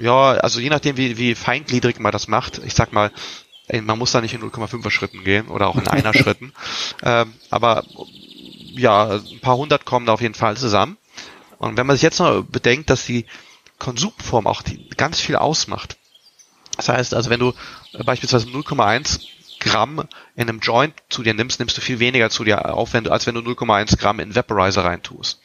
[0.00, 0.32] Ja.
[0.34, 2.58] also je nachdem, wie, wie feingliedrig man das macht.
[2.64, 3.10] Ich sag mal,
[3.66, 6.52] ey, man muss da nicht in 0,5er Schritten gehen oder auch in einer Schritten.
[7.02, 7.84] Ähm, aber
[8.74, 10.96] ja, ein paar hundert kommen da auf jeden Fall zusammen.
[11.58, 13.26] Und wenn man sich jetzt noch bedenkt, dass die
[13.78, 15.96] Konsumform auch die ganz viel ausmacht.
[16.76, 17.54] Das heißt, also wenn du
[18.04, 19.20] beispielsweise 0,1
[19.60, 20.06] Gramm
[20.36, 23.12] in einem Joint zu dir nimmst, nimmst du viel weniger zu dir auf, wenn du,
[23.12, 25.40] als wenn du 0,1 Gramm in Vaporizer reintust.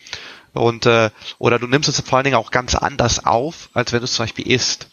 [0.54, 1.10] Und äh,
[1.40, 4.14] oder du nimmst es vor allen Dingen auch ganz anders auf, als wenn du es
[4.14, 4.88] zum Beispiel isst,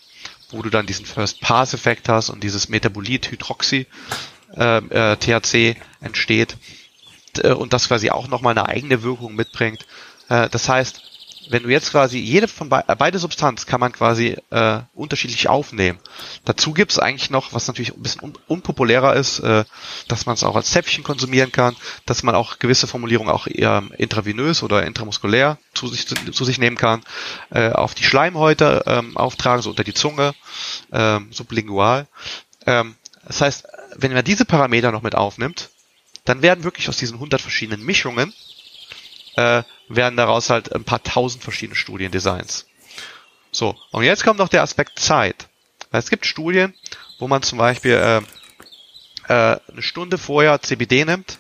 [0.51, 3.87] wo du dann diesen First Pass Effekt hast und dieses Metabolit Hydroxy
[4.57, 6.57] äh, äh, THC entsteht
[7.43, 9.87] äh, und das quasi auch nochmal eine eigene Wirkung mitbringt.
[10.29, 11.10] Äh, das heißt,
[11.51, 15.99] wenn du jetzt quasi jede von be beide Substanz kann man quasi äh, unterschiedlich aufnehmen.
[16.45, 19.65] Dazu gibt's eigentlich noch, was natürlich ein bisschen un unpopulärer ist, äh,
[20.09, 21.77] dass man es auch als Zäpfchen konsumieren kann,
[22.07, 26.59] dass man auch gewisse Formulierungen auch eher intravenös oder intramuskulär zu sich, zu, zu sich
[26.59, 27.03] nehmen kann,
[27.51, 30.35] äh, auf die Schleimhäute ähm, auftragen, so unter die Zunge,
[30.93, 32.07] ähm, sublingual.
[32.67, 32.95] Ähm,
[33.27, 35.71] das heißt, wenn man diese Parameter noch mit aufnimmt,
[36.25, 38.33] dann werden wirklich aus diesen 100 verschiedenen Mischungen
[39.37, 42.67] äh, werden daraus halt ein paar tausend verschiedene Studiendesigns.
[43.53, 45.49] So, und jetzt kommt noch der Aspekt Zeit.
[45.93, 46.75] Es gibt Studien,
[47.19, 48.19] wo man zum Beispiel äh,
[49.29, 51.39] äh, eine Stunde vorher CBD nimmt,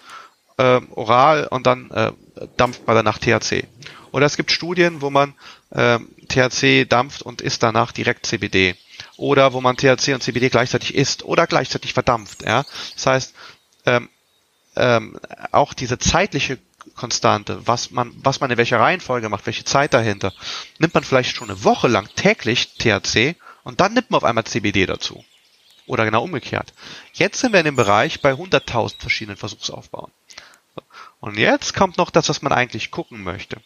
[0.58, 2.12] äh, oral und dann äh,
[2.56, 3.66] dampft man danach THC.
[4.12, 5.34] Oder es gibt Studien, wo man
[5.70, 8.74] äh, THC dampft und isst danach direkt CBD.
[9.16, 12.42] Oder wo man THC und CBD gleichzeitig isst oder gleichzeitig verdampft.
[12.42, 12.64] Ja?
[12.94, 13.34] Das heißt,
[13.86, 14.08] ähm,
[14.76, 15.18] ähm,
[15.52, 16.58] auch diese zeitliche
[16.94, 20.32] Konstante, was man, was man in welcher Reihenfolge macht, welche Zeit dahinter,
[20.78, 24.44] nimmt man vielleicht schon eine Woche lang täglich THC und dann nimmt man auf einmal
[24.44, 25.24] CBD dazu.
[25.86, 26.72] Oder genau umgekehrt.
[27.12, 30.12] Jetzt sind wir in dem Bereich bei 100.000 verschiedenen Versuchsaufbauen.
[31.20, 33.60] Und jetzt kommt noch das, was man eigentlich gucken möchte.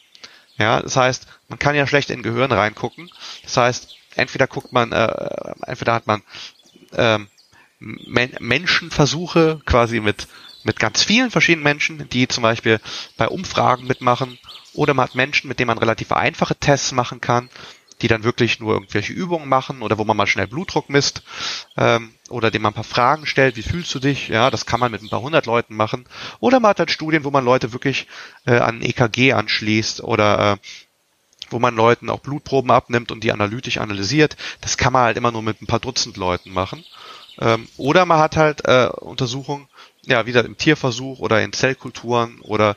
[0.57, 3.11] Ja, das heißt, man kann ja schlecht in Gehirn reingucken.
[3.43, 6.23] Das heißt, entweder guckt man, äh, entweder hat man
[6.97, 7.29] ähm,
[7.79, 10.29] Men Menschenversuche quasi mit
[10.65, 12.81] mit ganz vielen verschiedenen Menschen, die zum Beispiel
[13.17, 14.39] bei Umfragen mitmachen,
[14.75, 17.49] oder man hat Menschen, mit denen man relativ einfache Tests machen kann,
[18.03, 21.23] die dann wirklich nur irgendwelche Übungen machen oder wo man mal schnell Blutdruck misst
[21.77, 24.29] ähm, oder dem man ein paar Fragen stellt, wie fühlst du dich?
[24.29, 26.07] Ja, das kann man mit ein paar hundert Leuten machen.
[26.41, 28.09] Oder man hat halt Studien, wo man Leute wirklich
[28.47, 30.57] äh, an EKG anschließt oder äh,
[31.51, 34.37] wo man Leuten auch Blutproben abnimmt und die analytisch analysiert.
[34.61, 36.85] Das kann man halt immer nur mit ein paar Dutzend Leuten machen.
[37.39, 39.69] Ähm, oder man hat halt äh, Untersuchungen,
[40.07, 42.77] ja, wieder im Tierversuch oder in Zellkulturen oder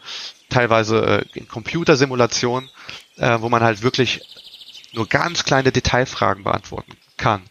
[0.50, 2.70] teilweise äh, in Computersimulationen,
[3.18, 4.22] äh, wo man halt wirklich
[4.94, 7.44] nur ganz kleine Detailfragen beantworten kann,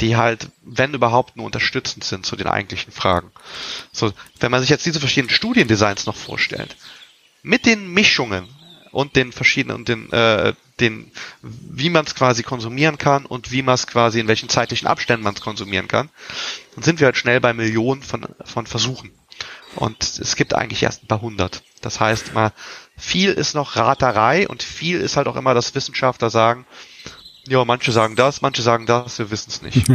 [0.00, 3.30] die halt, wenn überhaupt, nur unterstützend sind zu den eigentlichen Fragen.
[3.92, 6.76] So, wenn man sich jetzt diese verschiedenen Studiendesigns noch vorstellt,
[7.42, 8.48] mit den Mischungen
[8.92, 11.10] und den verschiedenen und den, äh, den
[11.42, 15.24] wie man es quasi konsumieren kann und wie man es quasi in welchen zeitlichen Abständen
[15.24, 16.10] man es konsumieren kann,
[16.76, 19.10] dann sind wir halt schnell bei Millionen von, von Versuchen.
[19.74, 21.62] Und es gibt eigentlich erst ein paar hundert.
[21.80, 22.52] Das heißt mal,
[22.96, 26.66] viel ist noch Raterei und viel ist halt auch immer, dass Wissenschaftler sagen,
[27.48, 29.86] ja, manche sagen das, manche sagen das, wir wissen es nicht.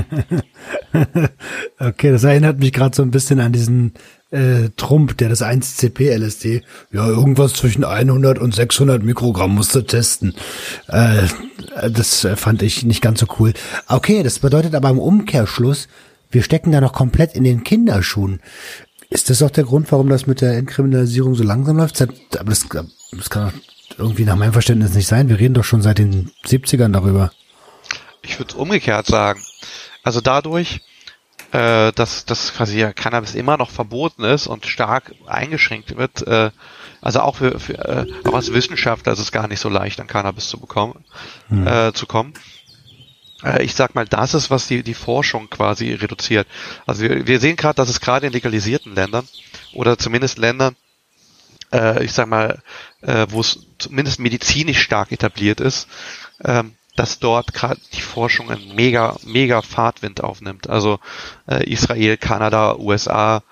[1.79, 3.93] okay, das erinnert mich gerade so ein bisschen an diesen
[4.31, 10.33] äh, Trump, der das 1CP-LSD, ja, irgendwas zwischen 100 und 600 Mikrogramm musste testen.
[10.87, 11.27] Äh,
[11.89, 13.53] das fand ich nicht ganz so cool.
[13.87, 15.87] Okay, das bedeutet aber im Umkehrschluss,
[16.31, 18.41] wir stecken da noch komplett in den Kinderschuhen.
[19.09, 22.01] Ist das auch der Grund, warum das mit der Entkriminalisierung so langsam läuft?
[22.01, 22.13] Aber
[22.45, 22.67] das,
[23.11, 23.53] das kann
[23.97, 25.29] irgendwie nach meinem Verständnis nicht sein.
[25.29, 27.31] Wir reden doch schon seit den 70ern darüber.
[28.21, 29.41] Ich würde umgekehrt sagen.
[30.03, 30.81] Also dadurch,
[31.51, 36.51] äh, dass, dass quasi ja Cannabis immer noch verboten ist und stark eingeschränkt wird, äh,
[37.01, 40.07] also auch für, für äh, auch als Wissenschaftler ist es gar nicht so leicht, an
[40.07, 41.03] Cannabis zu bekommen,
[41.49, 41.67] hm.
[41.67, 42.33] äh, zu kommen.
[43.43, 46.47] Äh, ich sag mal, das ist, was die, die Forschung quasi reduziert.
[46.85, 49.27] Also wir, wir sehen gerade, dass es gerade in legalisierten Ländern
[49.73, 50.75] oder zumindest Ländern,
[51.73, 52.61] äh, ich sag mal,
[53.01, 55.87] äh, wo es zumindest medizinisch stark etabliert ist,
[56.43, 60.69] ähm, dass dort gerade die Forschung einen mega, mega Fahrtwind aufnimmt.
[60.69, 60.99] Also
[61.47, 63.43] äh, Israel, Kanada, USA.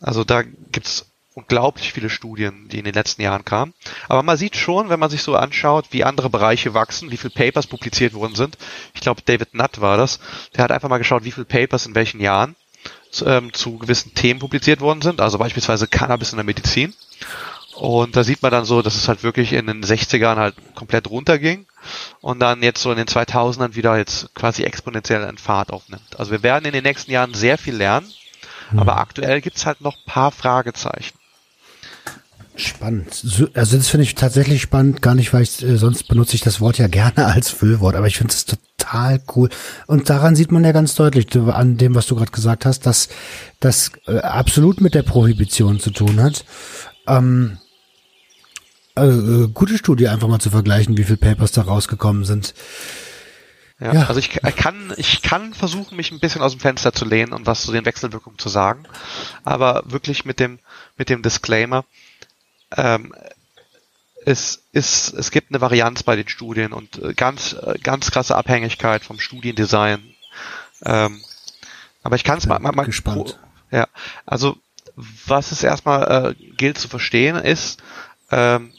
[0.00, 1.06] Also da gibt's
[1.36, 3.74] unglaublich viele Studien, die in den letzten Jahren kamen.
[4.08, 7.34] Aber man sieht schon, wenn man sich so anschaut, wie andere Bereiche wachsen, wie viele
[7.34, 8.56] Papers publiziert worden sind.
[8.94, 10.18] Ich glaube, David Nutt war das.
[10.56, 12.56] Der hat einfach mal geschaut, wie viele Papers in welchen Jahren
[13.10, 15.20] zu, ähm, zu gewissen Themen publiziert worden sind.
[15.20, 16.94] Also beispielsweise Cannabis in der Medizin.
[17.74, 21.10] Und da sieht man dann so, dass es halt wirklich in den 60ern halt komplett
[21.10, 21.66] runterging
[22.22, 26.18] und dann jetzt so in den 2000ern wieder jetzt quasi exponentiell in Fahrt aufnimmt.
[26.18, 28.10] Also wir werden in den nächsten Jahren sehr viel lernen,
[28.70, 28.78] mhm.
[28.78, 31.18] aber aktuell gibt's halt noch paar Fragezeichen.
[32.56, 33.22] Spannend.
[33.54, 36.60] Also das finde ich tatsächlich spannend, gar nicht, weil ich äh, sonst benutze ich das
[36.60, 39.50] Wort ja gerne als Füllwort, aber ich finde es total cool.
[39.86, 43.08] Und daran sieht man ja ganz deutlich, an dem, was du gerade gesagt hast, dass
[43.60, 46.44] das äh, absolut mit der Prohibition zu tun hat.
[47.06, 47.58] Ähm,
[48.96, 52.54] äh, gute Studie einfach mal zu vergleichen, wie viele Papers da rausgekommen sind.
[53.78, 57.04] Ja, ja, also ich kann, ich kann versuchen, mich ein bisschen aus dem Fenster zu
[57.04, 58.84] lehnen und was zu den Wechselwirkungen zu sagen,
[59.44, 60.60] aber wirklich mit dem,
[60.96, 61.84] mit dem Disclaimer,
[62.76, 63.14] ähm,
[64.24, 68.36] es, ist, es gibt eine Varianz bei den Studien und äh, ganz, äh, ganz krasse
[68.36, 70.02] Abhängigkeit vom Studiendesign.
[70.84, 71.20] Ähm,
[72.02, 73.38] aber ich kann es mal, mal, mal gespannt.
[73.70, 73.86] Ja,
[74.26, 74.56] also
[74.96, 77.82] was es erstmal äh, gilt zu verstehen ist,
[78.30, 78.72] ähm,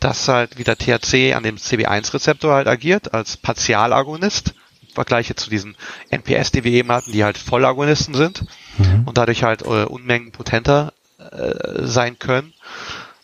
[0.00, 5.76] dass halt wieder THC an dem CB1-Rezeptor halt agiert, als Partialagonist, im Vergleich zu diesen
[6.10, 8.44] NPS, die wir eben hatten, die halt Vollagonisten sind
[8.78, 9.04] mhm.
[9.06, 12.52] und dadurch halt äh, Unmengen potenter äh, sein können,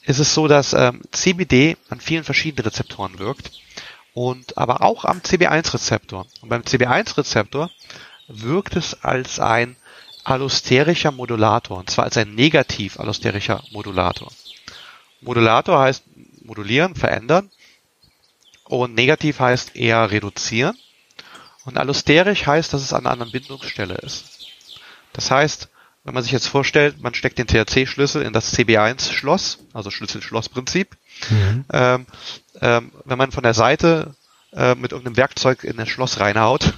[0.08, 3.52] ist es so, dass ähm, CBD an vielen verschiedenen Rezeptoren wirkt
[4.14, 6.26] und aber auch am CB1-Rezeptor.
[6.40, 7.70] Und beim CB1-Rezeptor
[8.26, 9.76] wirkt es als ein
[10.24, 14.32] allosterischer Modulator, und zwar als ein negativ allosterischer Modulator.
[15.20, 16.04] Modulator heißt
[16.42, 17.50] modulieren, verändern.
[18.64, 20.78] Und negativ heißt eher reduzieren.
[21.66, 24.46] Und allosterisch heißt, dass es an einer anderen Bindungsstelle ist.
[25.12, 25.68] Das heißt,
[26.08, 30.96] wenn man sich jetzt vorstellt, man steckt den THC-Schlüssel in das CB1-Schloss, also Schlüssel-Schloss-Prinzip.
[31.28, 31.66] Mhm.
[31.70, 32.06] Ähm,
[32.62, 34.14] ähm, wenn man von der Seite
[34.54, 36.72] äh, mit irgendeinem Werkzeug in das Schloss reinhaut,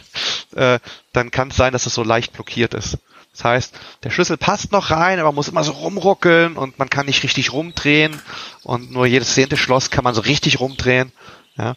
[0.56, 0.80] äh,
[1.12, 2.98] dann kann es sein, dass es so leicht blockiert ist.
[3.30, 7.06] Das heißt, der Schlüssel passt noch rein, aber muss immer so rumruckeln und man kann
[7.06, 8.20] nicht richtig rumdrehen
[8.64, 11.12] und nur jedes zehnte Schloss kann man so richtig rumdrehen.
[11.56, 11.76] Ja.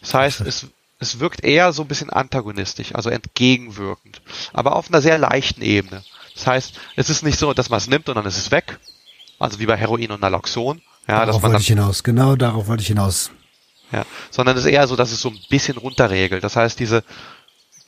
[0.00, 0.66] Das heißt, es,
[1.00, 4.20] es wirkt eher so ein bisschen antagonistisch, also entgegenwirkend,
[4.52, 6.04] aber auf einer sehr leichten Ebene.
[6.34, 8.78] Das heißt, es ist nicht so, dass man es nimmt und dann ist es weg,
[9.38, 10.82] also wie bei Heroin und Naloxon.
[11.08, 13.30] Ja, darauf wollte ich hinaus, genau darauf wollte ich hinaus.
[13.90, 16.44] Ja, sondern es ist eher so, dass es so ein bisschen runterregelt.
[16.44, 17.02] Das heißt, diese,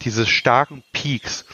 [0.01, 1.45] diese starken Peaks,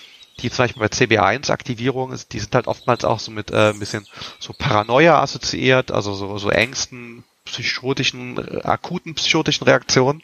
[0.41, 3.81] die zum Beispiel bei CB1-Aktivierung ist, die sind halt oftmals auch so mit äh, ein
[3.81, 4.07] bisschen
[4.39, 10.23] so Paranoia assoziiert, also so, so Ängsten, psychotischen, äh, akuten psychotischen Reaktionen.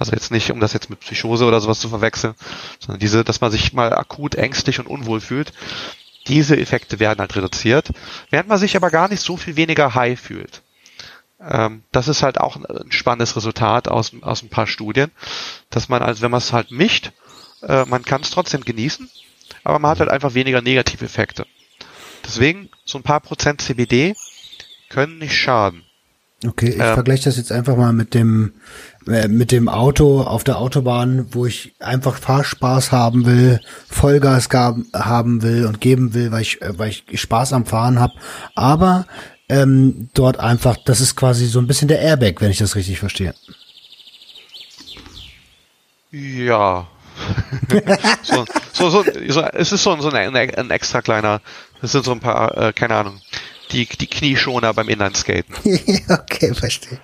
[0.00, 2.34] Also jetzt nicht, um das jetzt mit Psychose oder sowas zu verwechseln,
[2.78, 5.52] sondern diese, dass man sich mal akut ängstlich und unwohl fühlt.
[6.26, 7.90] Diese Effekte werden halt reduziert,
[8.30, 10.62] während man sich aber gar nicht so viel weniger high fühlt.
[11.38, 15.10] Ähm, das ist halt auch ein spannendes Resultat aus, aus ein paar Studien,
[15.68, 17.12] dass man, also wenn man es halt mischt,
[17.62, 19.10] äh, man kann es trotzdem genießen,
[19.64, 21.46] aber man hat halt einfach weniger Negativeffekte.
[22.24, 24.14] Deswegen, so ein paar Prozent CBD
[24.88, 25.84] können nicht schaden.
[26.46, 28.54] Okay, ich ähm, vergleiche das jetzt einfach mal mit dem
[29.06, 35.42] äh, mit dem Auto auf der Autobahn, wo ich einfach Fahrspaß haben will, Vollgas haben
[35.42, 38.14] will und geben will, weil ich äh, weil ich Spaß am Fahren habe,
[38.54, 39.06] aber
[39.48, 42.98] ähm, dort einfach, das ist quasi so ein bisschen der Airbag, wenn ich das richtig
[42.98, 43.34] verstehe.
[46.12, 46.88] Ja,
[48.22, 51.40] so, so, so, so, es ist so, so ein, ein extra kleiner,
[51.80, 53.20] das sind so ein paar, äh, keine Ahnung,
[53.72, 55.54] die, die Knieschoner beim Inlineskaten.
[56.08, 57.00] okay, verstehe.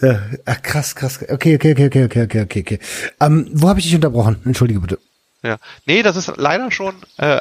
[0.00, 1.20] Ja, ach, krass, krass.
[1.22, 2.60] Okay, okay, okay, okay, okay, okay, okay.
[2.60, 2.78] okay.
[3.20, 4.40] Ähm, wo habe ich dich unterbrochen?
[4.44, 4.98] Entschuldige bitte.
[5.42, 7.40] Ja, nee, das ist leider schon, äh,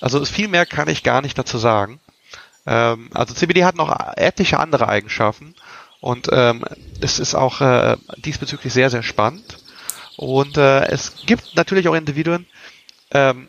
[0.00, 2.00] also viel mehr kann ich gar nicht dazu sagen.
[2.66, 5.54] Ähm, also CBD hat noch etliche andere Eigenschaften
[6.00, 6.64] und ähm,
[7.00, 9.58] es ist auch äh, diesbezüglich sehr, sehr spannend.
[10.16, 12.46] Und äh, es gibt natürlich auch Individuen,
[13.12, 13.48] ähm,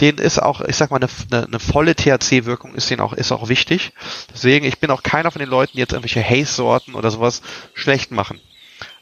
[0.00, 3.32] denen ist auch, ich sag mal, eine, eine, eine volle THC-Wirkung ist denen auch, ist
[3.32, 3.92] auch wichtig.
[4.32, 7.42] Deswegen, ich bin auch keiner von den Leuten, die jetzt irgendwelche Haze-Sorten oder sowas
[7.74, 8.40] schlecht machen.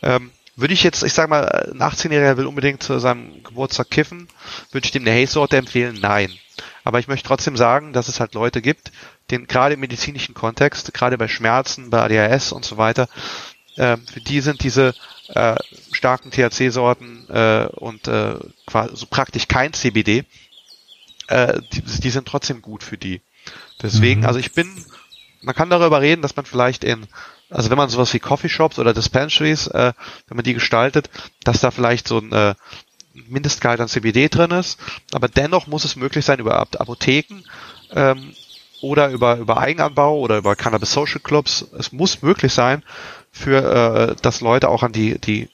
[0.02, 4.28] Ähm, würde ich jetzt, ich sag mal, ein 18-Jähriger will unbedingt zu seinem Geburtstag kiffen,
[4.72, 5.98] würde ich dem eine Haze-Sorte empfehlen?
[6.00, 6.32] Nein.
[6.82, 8.90] Aber ich möchte trotzdem sagen, dass es halt Leute gibt,
[9.30, 13.08] den gerade im medizinischen Kontext, gerade bei Schmerzen, bei ADHS und so weiter,
[13.76, 14.94] äh, für die sind diese
[15.28, 15.56] äh,
[15.92, 18.36] starken THC-Sorten äh, und äh,
[18.66, 20.24] quasi so praktisch kein CBD,
[21.28, 23.20] äh, die, die sind trotzdem gut für die.
[23.82, 24.26] Deswegen, mhm.
[24.26, 24.68] also ich bin,
[25.42, 27.06] man kann darüber reden, dass man vielleicht in,
[27.50, 29.92] also wenn man sowas wie Coffeeshops oder Dispensaries, äh,
[30.28, 31.10] wenn man die gestaltet,
[31.44, 32.54] dass da vielleicht so ein äh,
[33.28, 34.78] Mindestgehalt an CBD drin ist,
[35.12, 37.42] aber dennoch muss es möglich sein, über Apotheken
[37.92, 38.34] ähm,
[38.82, 42.82] oder über, über Eigenanbau oder über Cannabis Social Clubs, es muss möglich sein,
[43.32, 45.48] für äh, dass Leute auch an die, die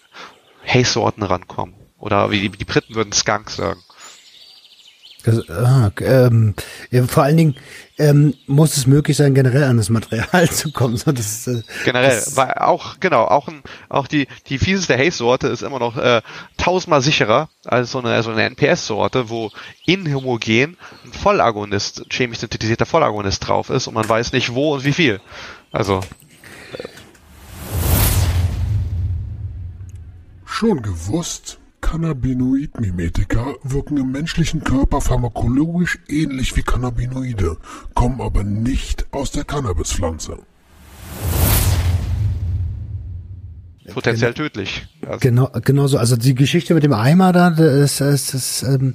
[0.66, 1.74] Haze-Sorten rankommen.
[1.98, 3.80] Oder wie die, die Briten würden Skunks sagen.
[5.24, 6.54] Das, ah, ähm,
[6.90, 7.54] ja, vor allen Dingen
[7.98, 10.96] ähm, muss es möglich sein, generell an das Material zu kommen.
[10.96, 15.48] So, das, äh, generell, das, weil auch genau, auch ein, auch die die fieseste Haze-Sorte
[15.48, 16.22] ist immer noch äh,
[16.56, 19.50] tausendmal sicherer als so eine so eine NPS-Sorte, wo
[19.86, 24.92] inhomogen ein Vollagonist, chemisch synthetisierter Vollagonist drauf ist und man weiß nicht wo und wie
[24.92, 25.20] viel.
[25.70, 26.00] Also
[30.44, 31.58] Schon gewusst?
[31.83, 37.59] Cannabinoid-Mimetika wirken im menschlichen Körper pharmakologisch ähnlich wie Cannabinoide,
[37.95, 40.39] kommen aber nicht aus der Cannabispflanze.
[43.93, 44.87] Potenziell tödlich.
[45.07, 45.18] Also.
[45.20, 45.99] Genau, genau so.
[45.99, 48.95] Also die Geschichte mit dem Eimer da, das ist, das, ähm,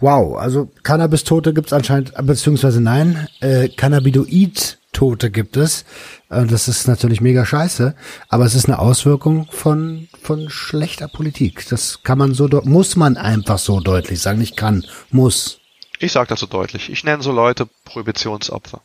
[0.00, 0.36] wow.
[0.36, 5.84] Also Cannabis-Tote gibt es anscheinend, beziehungsweise nein, äh, Cannabinoid Tote gibt es.
[6.30, 7.94] Äh, das ist natürlich mega scheiße,
[8.30, 11.68] aber es ist eine Auswirkung von, von schlechter Politik.
[11.68, 14.38] Das kann man so, muss man einfach so deutlich sagen.
[14.38, 15.58] Nicht kann, muss.
[15.98, 16.88] Ich sage das so deutlich.
[16.88, 18.80] Ich nenne so Leute Prohibitionsopfer.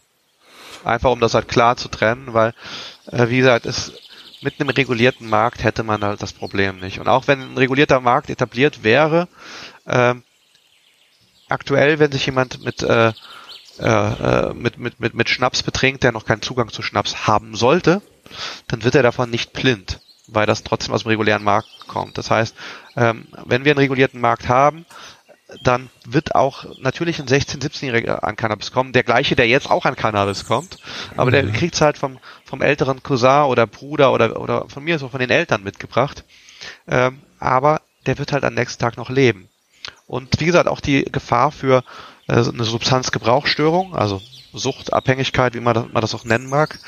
[0.83, 2.53] Einfach um das halt klar zu trennen, weil,
[3.11, 3.93] äh, wie gesagt, es,
[4.41, 6.99] mit einem regulierten Markt hätte man halt das Problem nicht.
[6.99, 9.27] Und auch wenn ein regulierter Markt etabliert wäre,
[9.85, 10.15] äh,
[11.49, 13.11] aktuell, wenn sich jemand mit äh,
[13.79, 18.01] äh, mit, mit, mit, mit Schnaps betrinkt, der noch keinen Zugang zu Schnaps haben sollte,
[18.67, 22.17] dann wird er davon nicht blind, weil das trotzdem aus dem regulären Markt kommt.
[22.17, 22.55] Das heißt,
[22.97, 24.85] ähm, wenn wir einen regulierten Markt haben,
[25.63, 29.85] dann wird auch natürlich ein 16-, 17-Jähriger an Cannabis kommen, der gleiche, der jetzt auch
[29.85, 30.77] an Cannabis kommt,
[31.15, 31.53] aber der mhm.
[31.53, 35.19] kriegt es halt vom, vom älteren Cousin oder Bruder oder, oder von mir so von
[35.19, 36.23] den Eltern mitgebracht.
[36.87, 39.48] Ähm, aber der wird halt am nächsten Tag noch leben.
[40.09, 41.83] Und wie gesagt, auch die Gefahr für
[42.27, 46.79] äh, eine Substanzgebrauchsstörung, also Suchtabhängigkeit, wie man das, man das auch nennen mag,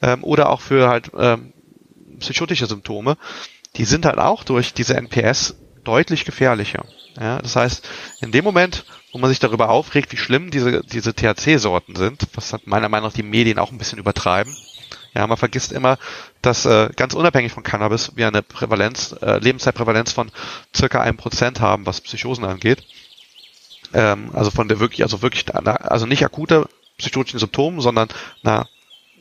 [0.00, 1.52] ähm, oder auch für halt ähm,
[2.20, 3.18] psychotische Symptome,
[3.76, 6.86] die sind halt auch durch diese NPS deutlich gefährlicher.
[7.20, 7.86] Ja, das heißt,
[8.22, 12.54] in dem Moment, wo man sich darüber aufregt, wie schlimm diese, diese THC-Sorten sind, was
[12.54, 14.56] hat meiner Meinung nach die Medien auch ein bisschen übertreiben,
[15.14, 15.98] ja, man vergisst immer,
[16.42, 20.30] dass äh, ganz unabhängig von Cannabis wir eine Prävalenz, äh, Lebenszeitprävalenz von
[20.74, 22.84] circa einem Prozent haben, was Psychosen angeht.
[23.92, 28.08] Ähm, also von der wirklich, also wirklich, also nicht akute psychotischen Symptomen, sondern
[28.44, 28.68] einer,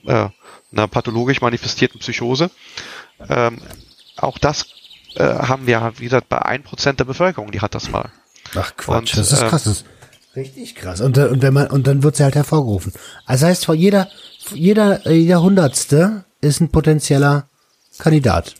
[0.05, 0.29] äh,
[0.71, 2.51] einer pathologisch manifestierten Psychose.
[3.27, 3.59] Ähm,
[4.17, 4.67] auch das
[5.15, 8.11] äh, haben wir, wie gesagt, bei ein Prozent der Bevölkerung, die hat das mal.
[8.55, 9.63] Ach Quatsch, und, das ist krass.
[9.63, 9.85] Das ist
[10.35, 11.01] richtig krass.
[11.01, 12.93] Und, und wenn man, und dann wird sie halt hervorgerufen.
[13.25, 14.09] Also heißt, vor jeder,
[14.53, 17.47] jeder, jeder Hundertste ist ein potenzieller
[17.97, 18.55] Kandidat.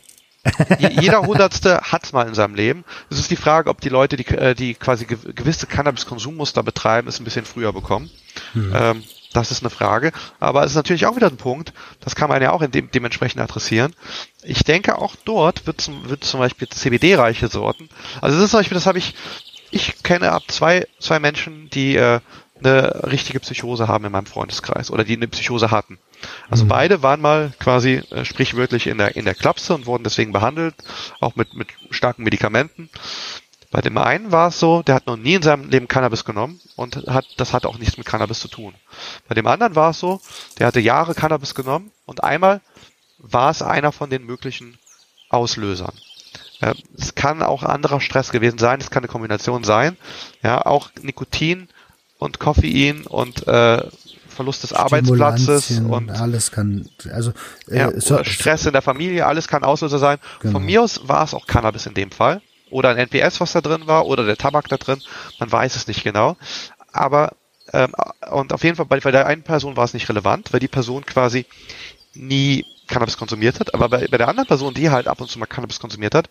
[0.78, 2.84] Jeder Hundertste hat mal in seinem Leben.
[3.10, 7.20] Es ist die Frage, ob die Leute, die, äh, die quasi gewisse Cannabis-Konsummuster betreiben, es
[7.20, 8.10] ein bisschen früher bekommen.
[8.54, 8.72] Mhm.
[8.74, 10.12] Ähm, das ist eine Frage.
[10.40, 12.90] Aber es ist natürlich auch wieder ein Punkt, das kann man ja auch in dem,
[12.90, 13.94] dementsprechend adressieren.
[14.42, 17.88] Ich denke, auch dort wird zum, wird zum Beispiel CBD-reiche Sorten.
[18.20, 19.14] Also das ist zum Beispiel, das habe ich,
[19.70, 22.20] ich kenne ab zwei, zwei Menschen, die äh,
[22.64, 25.98] eine richtige Psychose haben in meinem Freundeskreis oder die eine Psychose hatten.
[26.48, 26.68] Also mhm.
[26.68, 30.74] beide waren mal quasi äh, sprichwörtlich in der in der Klapse und wurden deswegen behandelt,
[31.20, 32.90] auch mit mit starken Medikamenten.
[33.70, 36.60] Bei dem einen war es so, der hat noch nie in seinem Leben Cannabis genommen
[36.76, 38.74] und hat das hat auch nichts mit Cannabis zu tun.
[39.28, 40.20] Bei dem anderen war es so,
[40.58, 42.60] der hatte Jahre Cannabis genommen und einmal
[43.18, 44.78] war es einer von den möglichen
[45.28, 45.92] Auslösern.
[46.60, 49.96] Äh, es kann auch anderer Stress gewesen sein, es kann eine Kombination sein.
[50.42, 51.68] Ja, auch Nikotin
[52.20, 53.82] und Koffein und äh,
[54.28, 57.32] Verlust des Arbeitsplatzes und alles kann, also
[57.68, 60.18] äh, ja, so, Stress in der Familie, alles kann Auslöser sein.
[60.40, 60.52] Genau.
[60.52, 62.40] Von mir aus war es auch Cannabis in dem Fall
[62.70, 65.02] oder ein NPS, was da drin war oder der Tabak da drin.
[65.40, 66.36] Man weiß es nicht genau.
[66.92, 67.32] Aber
[67.72, 67.92] ähm,
[68.30, 70.68] und auf jeden Fall bei, bei der einen Person war es nicht relevant, weil die
[70.68, 71.46] Person quasi
[72.14, 73.74] nie Cannabis konsumiert hat.
[73.74, 76.28] Aber bei, bei der anderen Person, die halt ab und zu mal Cannabis konsumiert hat,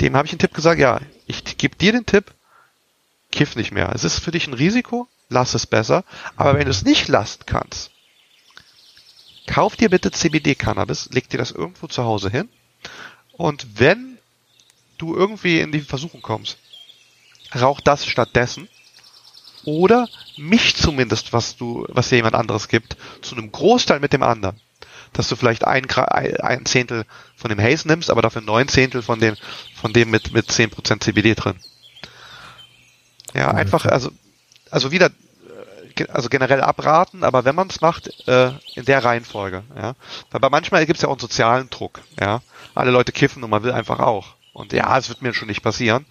[0.00, 2.32] dem habe ich einen Tipp gesagt, ja, ich gebe dir den Tipp,
[3.34, 3.90] kiff nicht mehr.
[3.94, 6.04] Es ist für dich ein Risiko, lass es besser.
[6.36, 7.90] Aber wenn du es nicht lassen kannst,
[9.46, 12.48] kauf dir bitte CBD-Cannabis, leg dir das irgendwo zu Hause hin.
[13.32, 14.18] Und wenn
[14.98, 16.58] du irgendwie in die Versuchung kommst,
[17.54, 18.68] rauch das stattdessen.
[19.64, 24.22] Oder mich zumindest, was du, was dir jemand anderes gibt, zu einem Großteil mit dem
[24.22, 24.60] anderen.
[25.12, 27.06] Dass du vielleicht ein, ein Zehntel
[27.36, 29.36] von dem Haze nimmst, aber dafür neun Zehntel von dem,
[29.74, 31.58] von dem mit, mit zehn Prozent CBD drin.
[33.34, 34.10] Ja, einfach, also,
[34.70, 35.10] also wieder,
[35.96, 39.94] äh, also generell abraten, aber wenn man es macht, äh, in der Reihenfolge, ja.
[40.30, 42.42] Weil manchmal gibt es ja auch einen sozialen Druck, ja.
[42.74, 44.34] Alle Leute kiffen und man will einfach auch.
[44.52, 46.06] Und ja, es wird mir schon nicht passieren.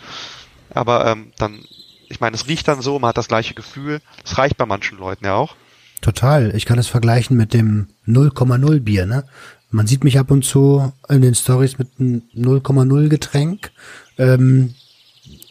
[0.73, 1.63] Aber ähm, dann,
[2.09, 4.01] ich meine, es riecht dann so, man hat das gleiche Gefühl.
[4.23, 5.55] Es reicht bei manchen Leuten ja auch.
[6.01, 6.53] Total.
[6.55, 9.23] Ich kann es vergleichen mit dem 0,0 Bier, ne?
[9.71, 13.71] Man sieht mich ab und zu in den Stories mit einem 0,0 Getränk.
[14.19, 14.75] Ähm,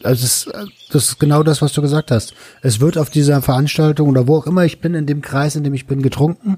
[0.03, 0.49] also es,
[0.91, 2.33] das ist genau das, was du gesagt hast.
[2.61, 5.63] Es wird auf dieser Veranstaltung oder wo auch immer ich bin, in dem Kreis, in
[5.63, 6.57] dem ich bin, getrunken.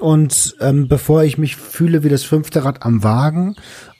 [0.00, 3.56] Und ähm, bevor ich mich fühle wie das fünfte Rad am Wagen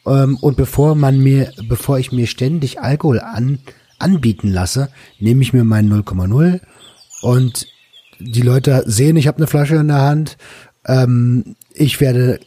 [0.06, 3.58] ähm, und bevor man mir, bevor ich mir ständig Alkohol an,
[3.98, 6.60] anbieten lasse, nehme ich mir meinen 0,0
[7.22, 7.66] und
[8.20, 10.36] die Leute sehen, ich habe eine Flasche in der Hand.
[10.86, 12.40] Ähm, ich werde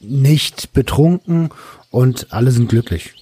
[0.00, 1.50] nicht betrunken
[1.90, 3.14] und alle sind glücklich.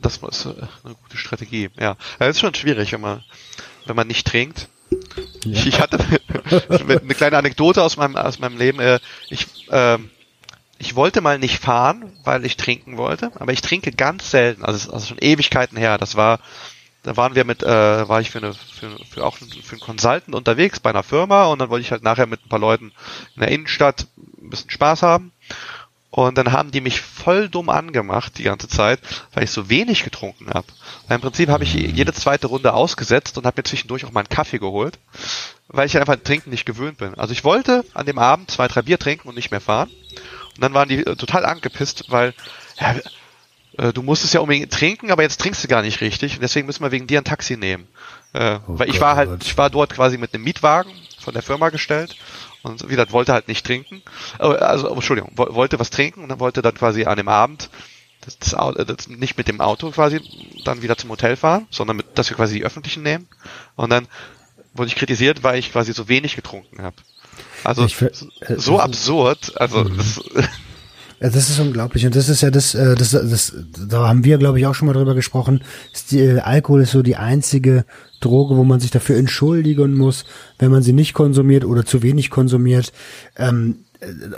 [0.00, 1.70] Das ist äh, eine gute Strategie.
[1.78, 3.24] Ja, es ist schon schwierig, wenn man
[3.86, 4.68] wenn man nicht trinkt.
[5.44, 5.66] Ja.
[5.66, 5.98] Ich hatte
[6.68, 8.80] eine kleine Anekdote aus meinem aus meinem Leben.
[8.80, 10.10] Äh, ich ähm,
[10.80, 14.90] ich wollte mal nicht fahren, weil ich trinken wollte, aber ich trinke ganz selten, also,
[14.90, 15.98] also schon Ewigkeiten her.
[15.98, 16.40] Das war,
[17.02, 20.34] da waren wir mit, äh, war ich für eine, für, für auch für einen Consultant
[20.34, 22.92] unterwegs bei einer Firma und dann wollte ich halt nachher mit ein paar Leuten
[23.34, 25.32] in der Innenstadt ein bisschen Spaß haben.
[26.10, 28.98] Und dann haben die mich voll dumm angemacht die ganze Zeit,
[29.32, 30.66] weil ich so wenig getrunken habe.
[31.08, 34.28] Im Prinzip habe ich jede zweite Runde ausgesetzt und habe mir zwischendurch auch mal einen
[34.28, 34.98] Kaffee geholt,
[35.68, 37.14] weil ich einfach Trinken nicht gewöhnt bin.
[37.14, 39.88] Also ich wollte an dem Abend zwei, drei Bier trinken und nicht mehr fahren.
[40.56, 42.34] Und dann waren die äh, total angepisst, weil
[42.80, 42.96] ja,
[43.78, 46.34] äh, du musstest ja unbedingt trinken, aber jetzt trinkst du gar nicht richtig.
[46.34, 47.86] Und deswegen müssen wir wegen dir ein Taxi nehmen.
[48.32, 49.44] Äh, oh weil Gott, ich war halt, Gott.
[49.44, 52.16] ich war dort quasi mit einem Mietwagen von der Firma gestellt
[52.62, 54.02] und wie gesagt, wollte halt nicht trinken.
[54.38, 57.70] Also, Entschuldigung, wollte was trinken und dann wollte dann quasi an dem Abend
[58.20, 60.20] das, das, das, nicht mit dem Auto quasi
[60.64, 63.26] dann wieder zum Hotel fahren, sondern mit, dass wir quasi die öffentlichen nehmen.
[63.76, 64.06] Und dann
[64.74, 66.96] wurde ich kritisiert, weil ich quasi so wenig getrunken habe.
[67.64, 69.58] Also für, äh, so absurd.
[69.58, 69.96] Also mhm.
[69.96, 70.20] das,
[71.20, 74.58] das ist unglaublich und das ist ja das, äh, das, das, da haben wir, glaube
[74.58, 75.64] ich, auch schon mal drüber gesprochen.
[76.10, 77.84] Die, äh, Alkohol ist so die einzige
[78.20, 80.24] Droge, wo man sich dafür entschuldigen muss,
[80.58, 82.92] wenn man sie nicht konsumiert oder zu wenig konsumiert.
[83.36, 83.76] Ähm,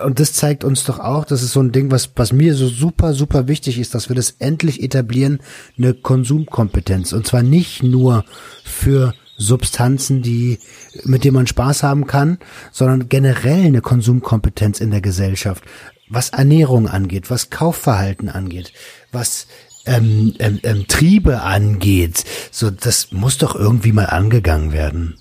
[0.05, 2.67] und das zeigt uns doch auch, das ist so ein Ding, was, was mir so
[2.67, 5.39] super, super wichtig ist, dass wir das endlich etablieren,
[5.79, 7.13] eine Konsumkompetenz.
[7.13, 8.25] Und zwar nicht nur
[8.65, 10.59] für Substanzen, die,
[11.05, 12.39] mit denen man Spaß haben kann,
[12.71, 15.65] sondern generell eine Konsumkompetenz in der Gesellschaft,
[16.09, 18.73] was Ernährung angeht, was Kaufverhalten angeht,
[19.13, 19.47] was
[19.87, 22.25] ähm, ähm, ähm, Triebe angeht.
[22.51, 25.19] So, das muss doch irgendwie mal angegangen werden.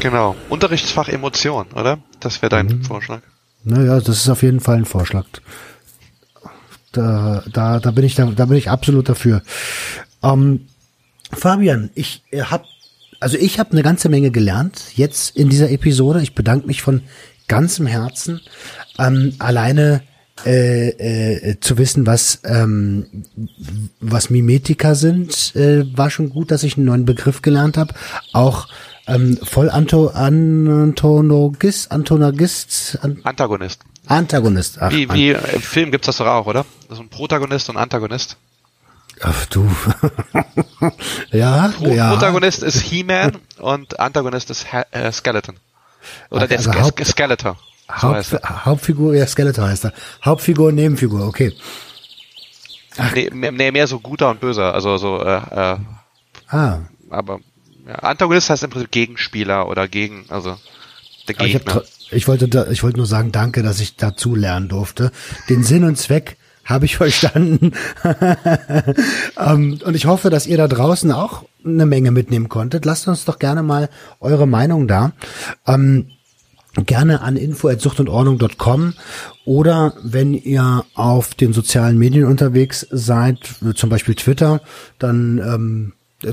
[0.00, 0.36] Genau.
[0.48, 1.98] Unterrichtsfach Emotion, oder?
[2.20, 2.84] Das wäre dein mhm.
[2.84, 3.20] Vorschlag.
[3.64, 5.26] Naja, das ist auf jeden Fall ein Vorschlag.
[6.92, 9.42] Da, da, da bin ich da, da bin ich absolut dafür.
[10.22, 10.66] Ähm,
[11.32, 12.64] Fabian, ich äh, habe
[13.20, 16.22] also ich habe eine ganze Menge gelernt jetzt in dieser Episode.
[16.22, 17.02] Ich bedanke mich von
[17.48, 18.40] ganzem Herzen.
[18.98, 20.02] Ähm, alleine
[20.46, 23.24] äh, äh, zu wissen, was ähm,
[24.00, 27.94] was Mimetika sind, äh, war schon gut, dass ich einen neuen Begriff gelernt habe.
[28.32, 28.68] Auch
[29.06, 33.82] ähm, voll Anto Antonogist, Antonagist, an Antagonist.
[34.06, 34.78] Antagonist.
[34.80, 36.64] Ach, wie, wie im Film gibt's das doch auch, oder?
[36.88, 38.36] Das ist ein Protagonist und Antagonist.
[39.22, 39.70] Ach du.
[41.30, 42.10] ja, Pro ja.
[42.10, 45.56] Protagonist ist He-Man und Antagonist ist ha äh, Skeleton.
[46.30, 47.58] Oder okay, der also Ske Skeletor.
[47.90, 48.32] Haupt,
[48.64, 49.92] Hauptfigur, ja, Skeletor heißt er.
[50.24, 51.52] Hauptfigur, Nebenfigur, okay.
[52.98, 53.14] Ach.
[53.14, 55.76] Nee, mehr, mehr so guter und böser, also so, äh, äh,
[56.48, 56.78] ah.
[57.08, 57.40] aber
[57.86, 60.56] ja, Antagonist heißt im Prinzip Gegenspieler oder gegen, also
[61.28, 61.82] der Gegner.
[62.10, 65.12] Ich Ich wollte, da, ich wollte nur sagen, danke, dass ich dazu lernen durfte.
[65.48, 67.72] Den Sinn und Zweck habe ich verstanden.
[69.38, 72.84] ähm, und ich hoffe, dass ihr da draußen auch eine Menge mitnehmen konntet.
[72.84, 73.88] Lasst uns doch gerne mal
[74.20, 75.12] eure Meinung da.
[75.66, 76.10] Ähm,
[76.86, 78.94] gerne an info@suchtundordnung.com
[79.44, 83.38] oder wenn ihr auf den sozialen Medien unterwegs seid,
[83.74, 84.60] zum Beispiel Twitter,
[84.98, 85.92] dann ähm,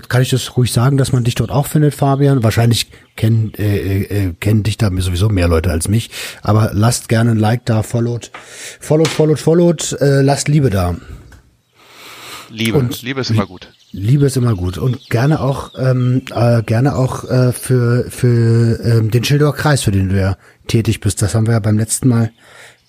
[0.09, 2.43] kann ich das ruhig sagen, dass man dich dort auch findet, Fabian.
[2.43, 6.09] Wahrscheinlich kennen äh, äh, kennen dich da sowieso mehr Leute als mich.
[6.41, 8.31] Aber lasst gerne ein Like da, followed,
[8.79, 9.97] followed, followed, followed.
[10.01, 10.95] Äh, lasst Liebe da.
[12.49, 13.69] Liebe, Und Liebe ist immer gut.
[13.91, 19.11] Liebe ist immer gut und gerne auch ähm, äh, gerne auch äh, für für ähm,
[19.11, 21.21] den Schildower Kreis, für den du ja tätig bist.
[21.21, 22.31] Das haben wir ja beim letzten Mal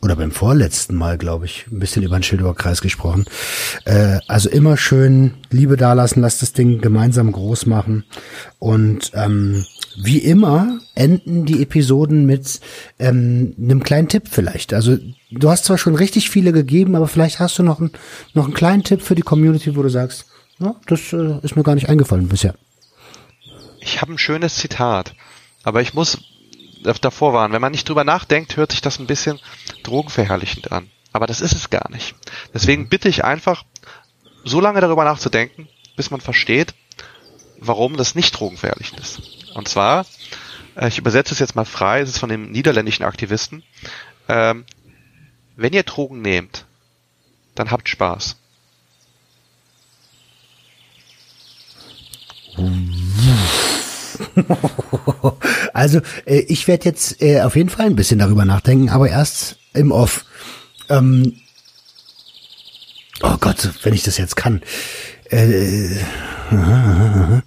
[0.00, 3.24] oder beim vorletzten Mal, glaube ich, ein bisschen über den Schildower Kreis gesprochen.
[3.84, 8.04] Äh, also immer schön Liebe dalassen, lasst das Ding gemeinsam groß machen.
[8.60, 9.64] Und ähm,
[10.00, 12.60] wie immer enden die Episoden mit
[13.00, 14.72] ähm, einem kleinen Tipp vielleicht.
[14.72, 14.98] Also
[15.32, 17.90] du hast zwar schon richtig viele gegeben, aber vielleicht hast du noch, ein,
[18.34, 20.26] noch einen kleinen Tipp für die Community, wo du sagst,
[20.58, 22.54] ja, das äh, ist mir gar nicht eingefallen bisher.
[23.80, 25.14] Ich habe ein schönes Zitat,
[25.62, 26.18] aber ich muss
[26.82, 27.52] davor waren.
[27.52, 29.40] Wenn man nicht drüber nachdenkt, hört sich das ein bisschen
[29.82, 30.90] drogenverherrlichend an.
[31.12, 32.14] Aber das ist es gar nicht.
[32.54, 33.64] Deswegen bitte ich einfach,
[34.44, 36.74] so lange darüber nachzudenken, bis man versteht,
[37.58, 39.20] warum das nicht drogenverherrlichend ist.
[39.54, 40.06] Und zwar,
[40.76, 43.62] äh, ich übersetze es jetzt mal frei, es ist von dem niederländischen Aktivisten,
[44.28, 44.64] ähm,
[45.56, 46.66] wenn ihr Drogen nehmt,
[47.54, 48.36] dann habt Spaß.
[55.72, 59.56] also äh, ich werde jetzt äh, auf jeden Fall ein bisschen darüber nachdenken, aber erst
[59.74, 60.24] im Off.
[60.88, 61.34] Ähm,
[63.22, 64.62] oh Gott, wenn ich das jetzt kann.
[65.30, 65.88] Äh,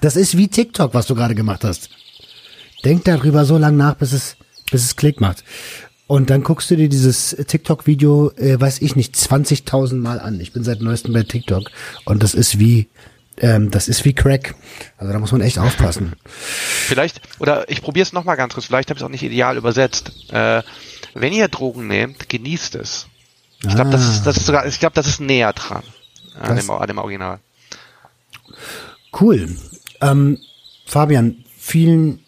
[0.00, 1.90] das ist wie TikTok, was du gerade gemacht hast.
[2.84, 4.36] Denk darüber so lange nach, bis es,
[4.70, 5.44] bis es Klick macht.
[6.06, 10.40] Und dann guckst du dir dieses TikTok-Video, äh, weiß ich nicht, 20.000 Mal an.
[10.40, 11.70] Ich bin seit neuestem bei TikTok
[12.04, 12.88] und das ist wie
[13.40, 14.54] ähm, das ist wie Crack.
[14.98, 16.14] Also da muss man echt aufpassen.
[16.26, 19.56] Vielleicht, oder ich probiere es nochmal ganz kurz, vielleicht habe ich es auch nicht ideal
[19.56, 20.12] übersetzt.
[20.32, 20.62] Äh,
[21.14, 23.06] wenn ihr Drogen nehmt, genießt es.
[23.62, 25.82] Ich glaube, das ist, das ist sogar, ich glaube, das ist näher dran
[26.38, 27.38] an dem, an dem Original.
[29.18, 29.48] Cool.
[30.00, 30.38] Ähm,
[30.86, 32.20] Fabian, vielen,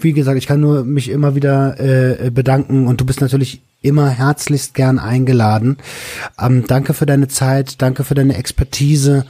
[0.00, 4.08] wie gesagt, ich kann nur mich immer wieder äh, bedanken und du bist natürlich immer
[4.08, 5.78] herzlichst gern eingeladen.
[6.38, 9.26] Ähm, danke für deine Zeit, danke für deine Expertise.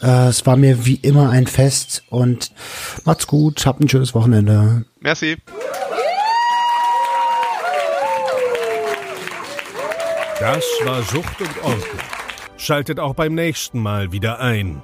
[0.00, 2.52] Äh, es war mir wie immer ein Fest und
[3.04, 4.84] macht's gut, habt ein schönes Wochenende.
[5.00, 5.36] Merci.
[10.40, 11.98] Das war Sucht und Ordnung.
[12.56, 14.82] Schaltet auch beim nächsten Mal wieder ein.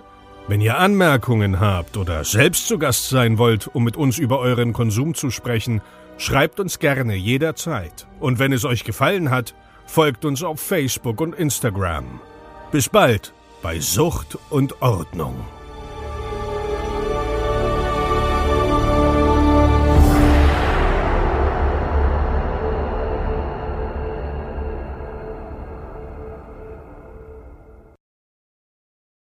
[0.48, 4.72] Wenn ihr Anmerkungen habt oder selbst zu Gast sein wollt, um mit uns über euren
[4.72, 5.80] Konsum zu sprechen,
[6.18, 8.06] schreibt uns gerne jederzeit.
[8.20, 9.54] Und wenn es euch gefallen hat,
[9.86, 12.20] folgt uns auf Facebook und Instagram.
[12.72, 13.32] Bis bald!
[13.64, 15.53] Bei Sucht und Ordnung.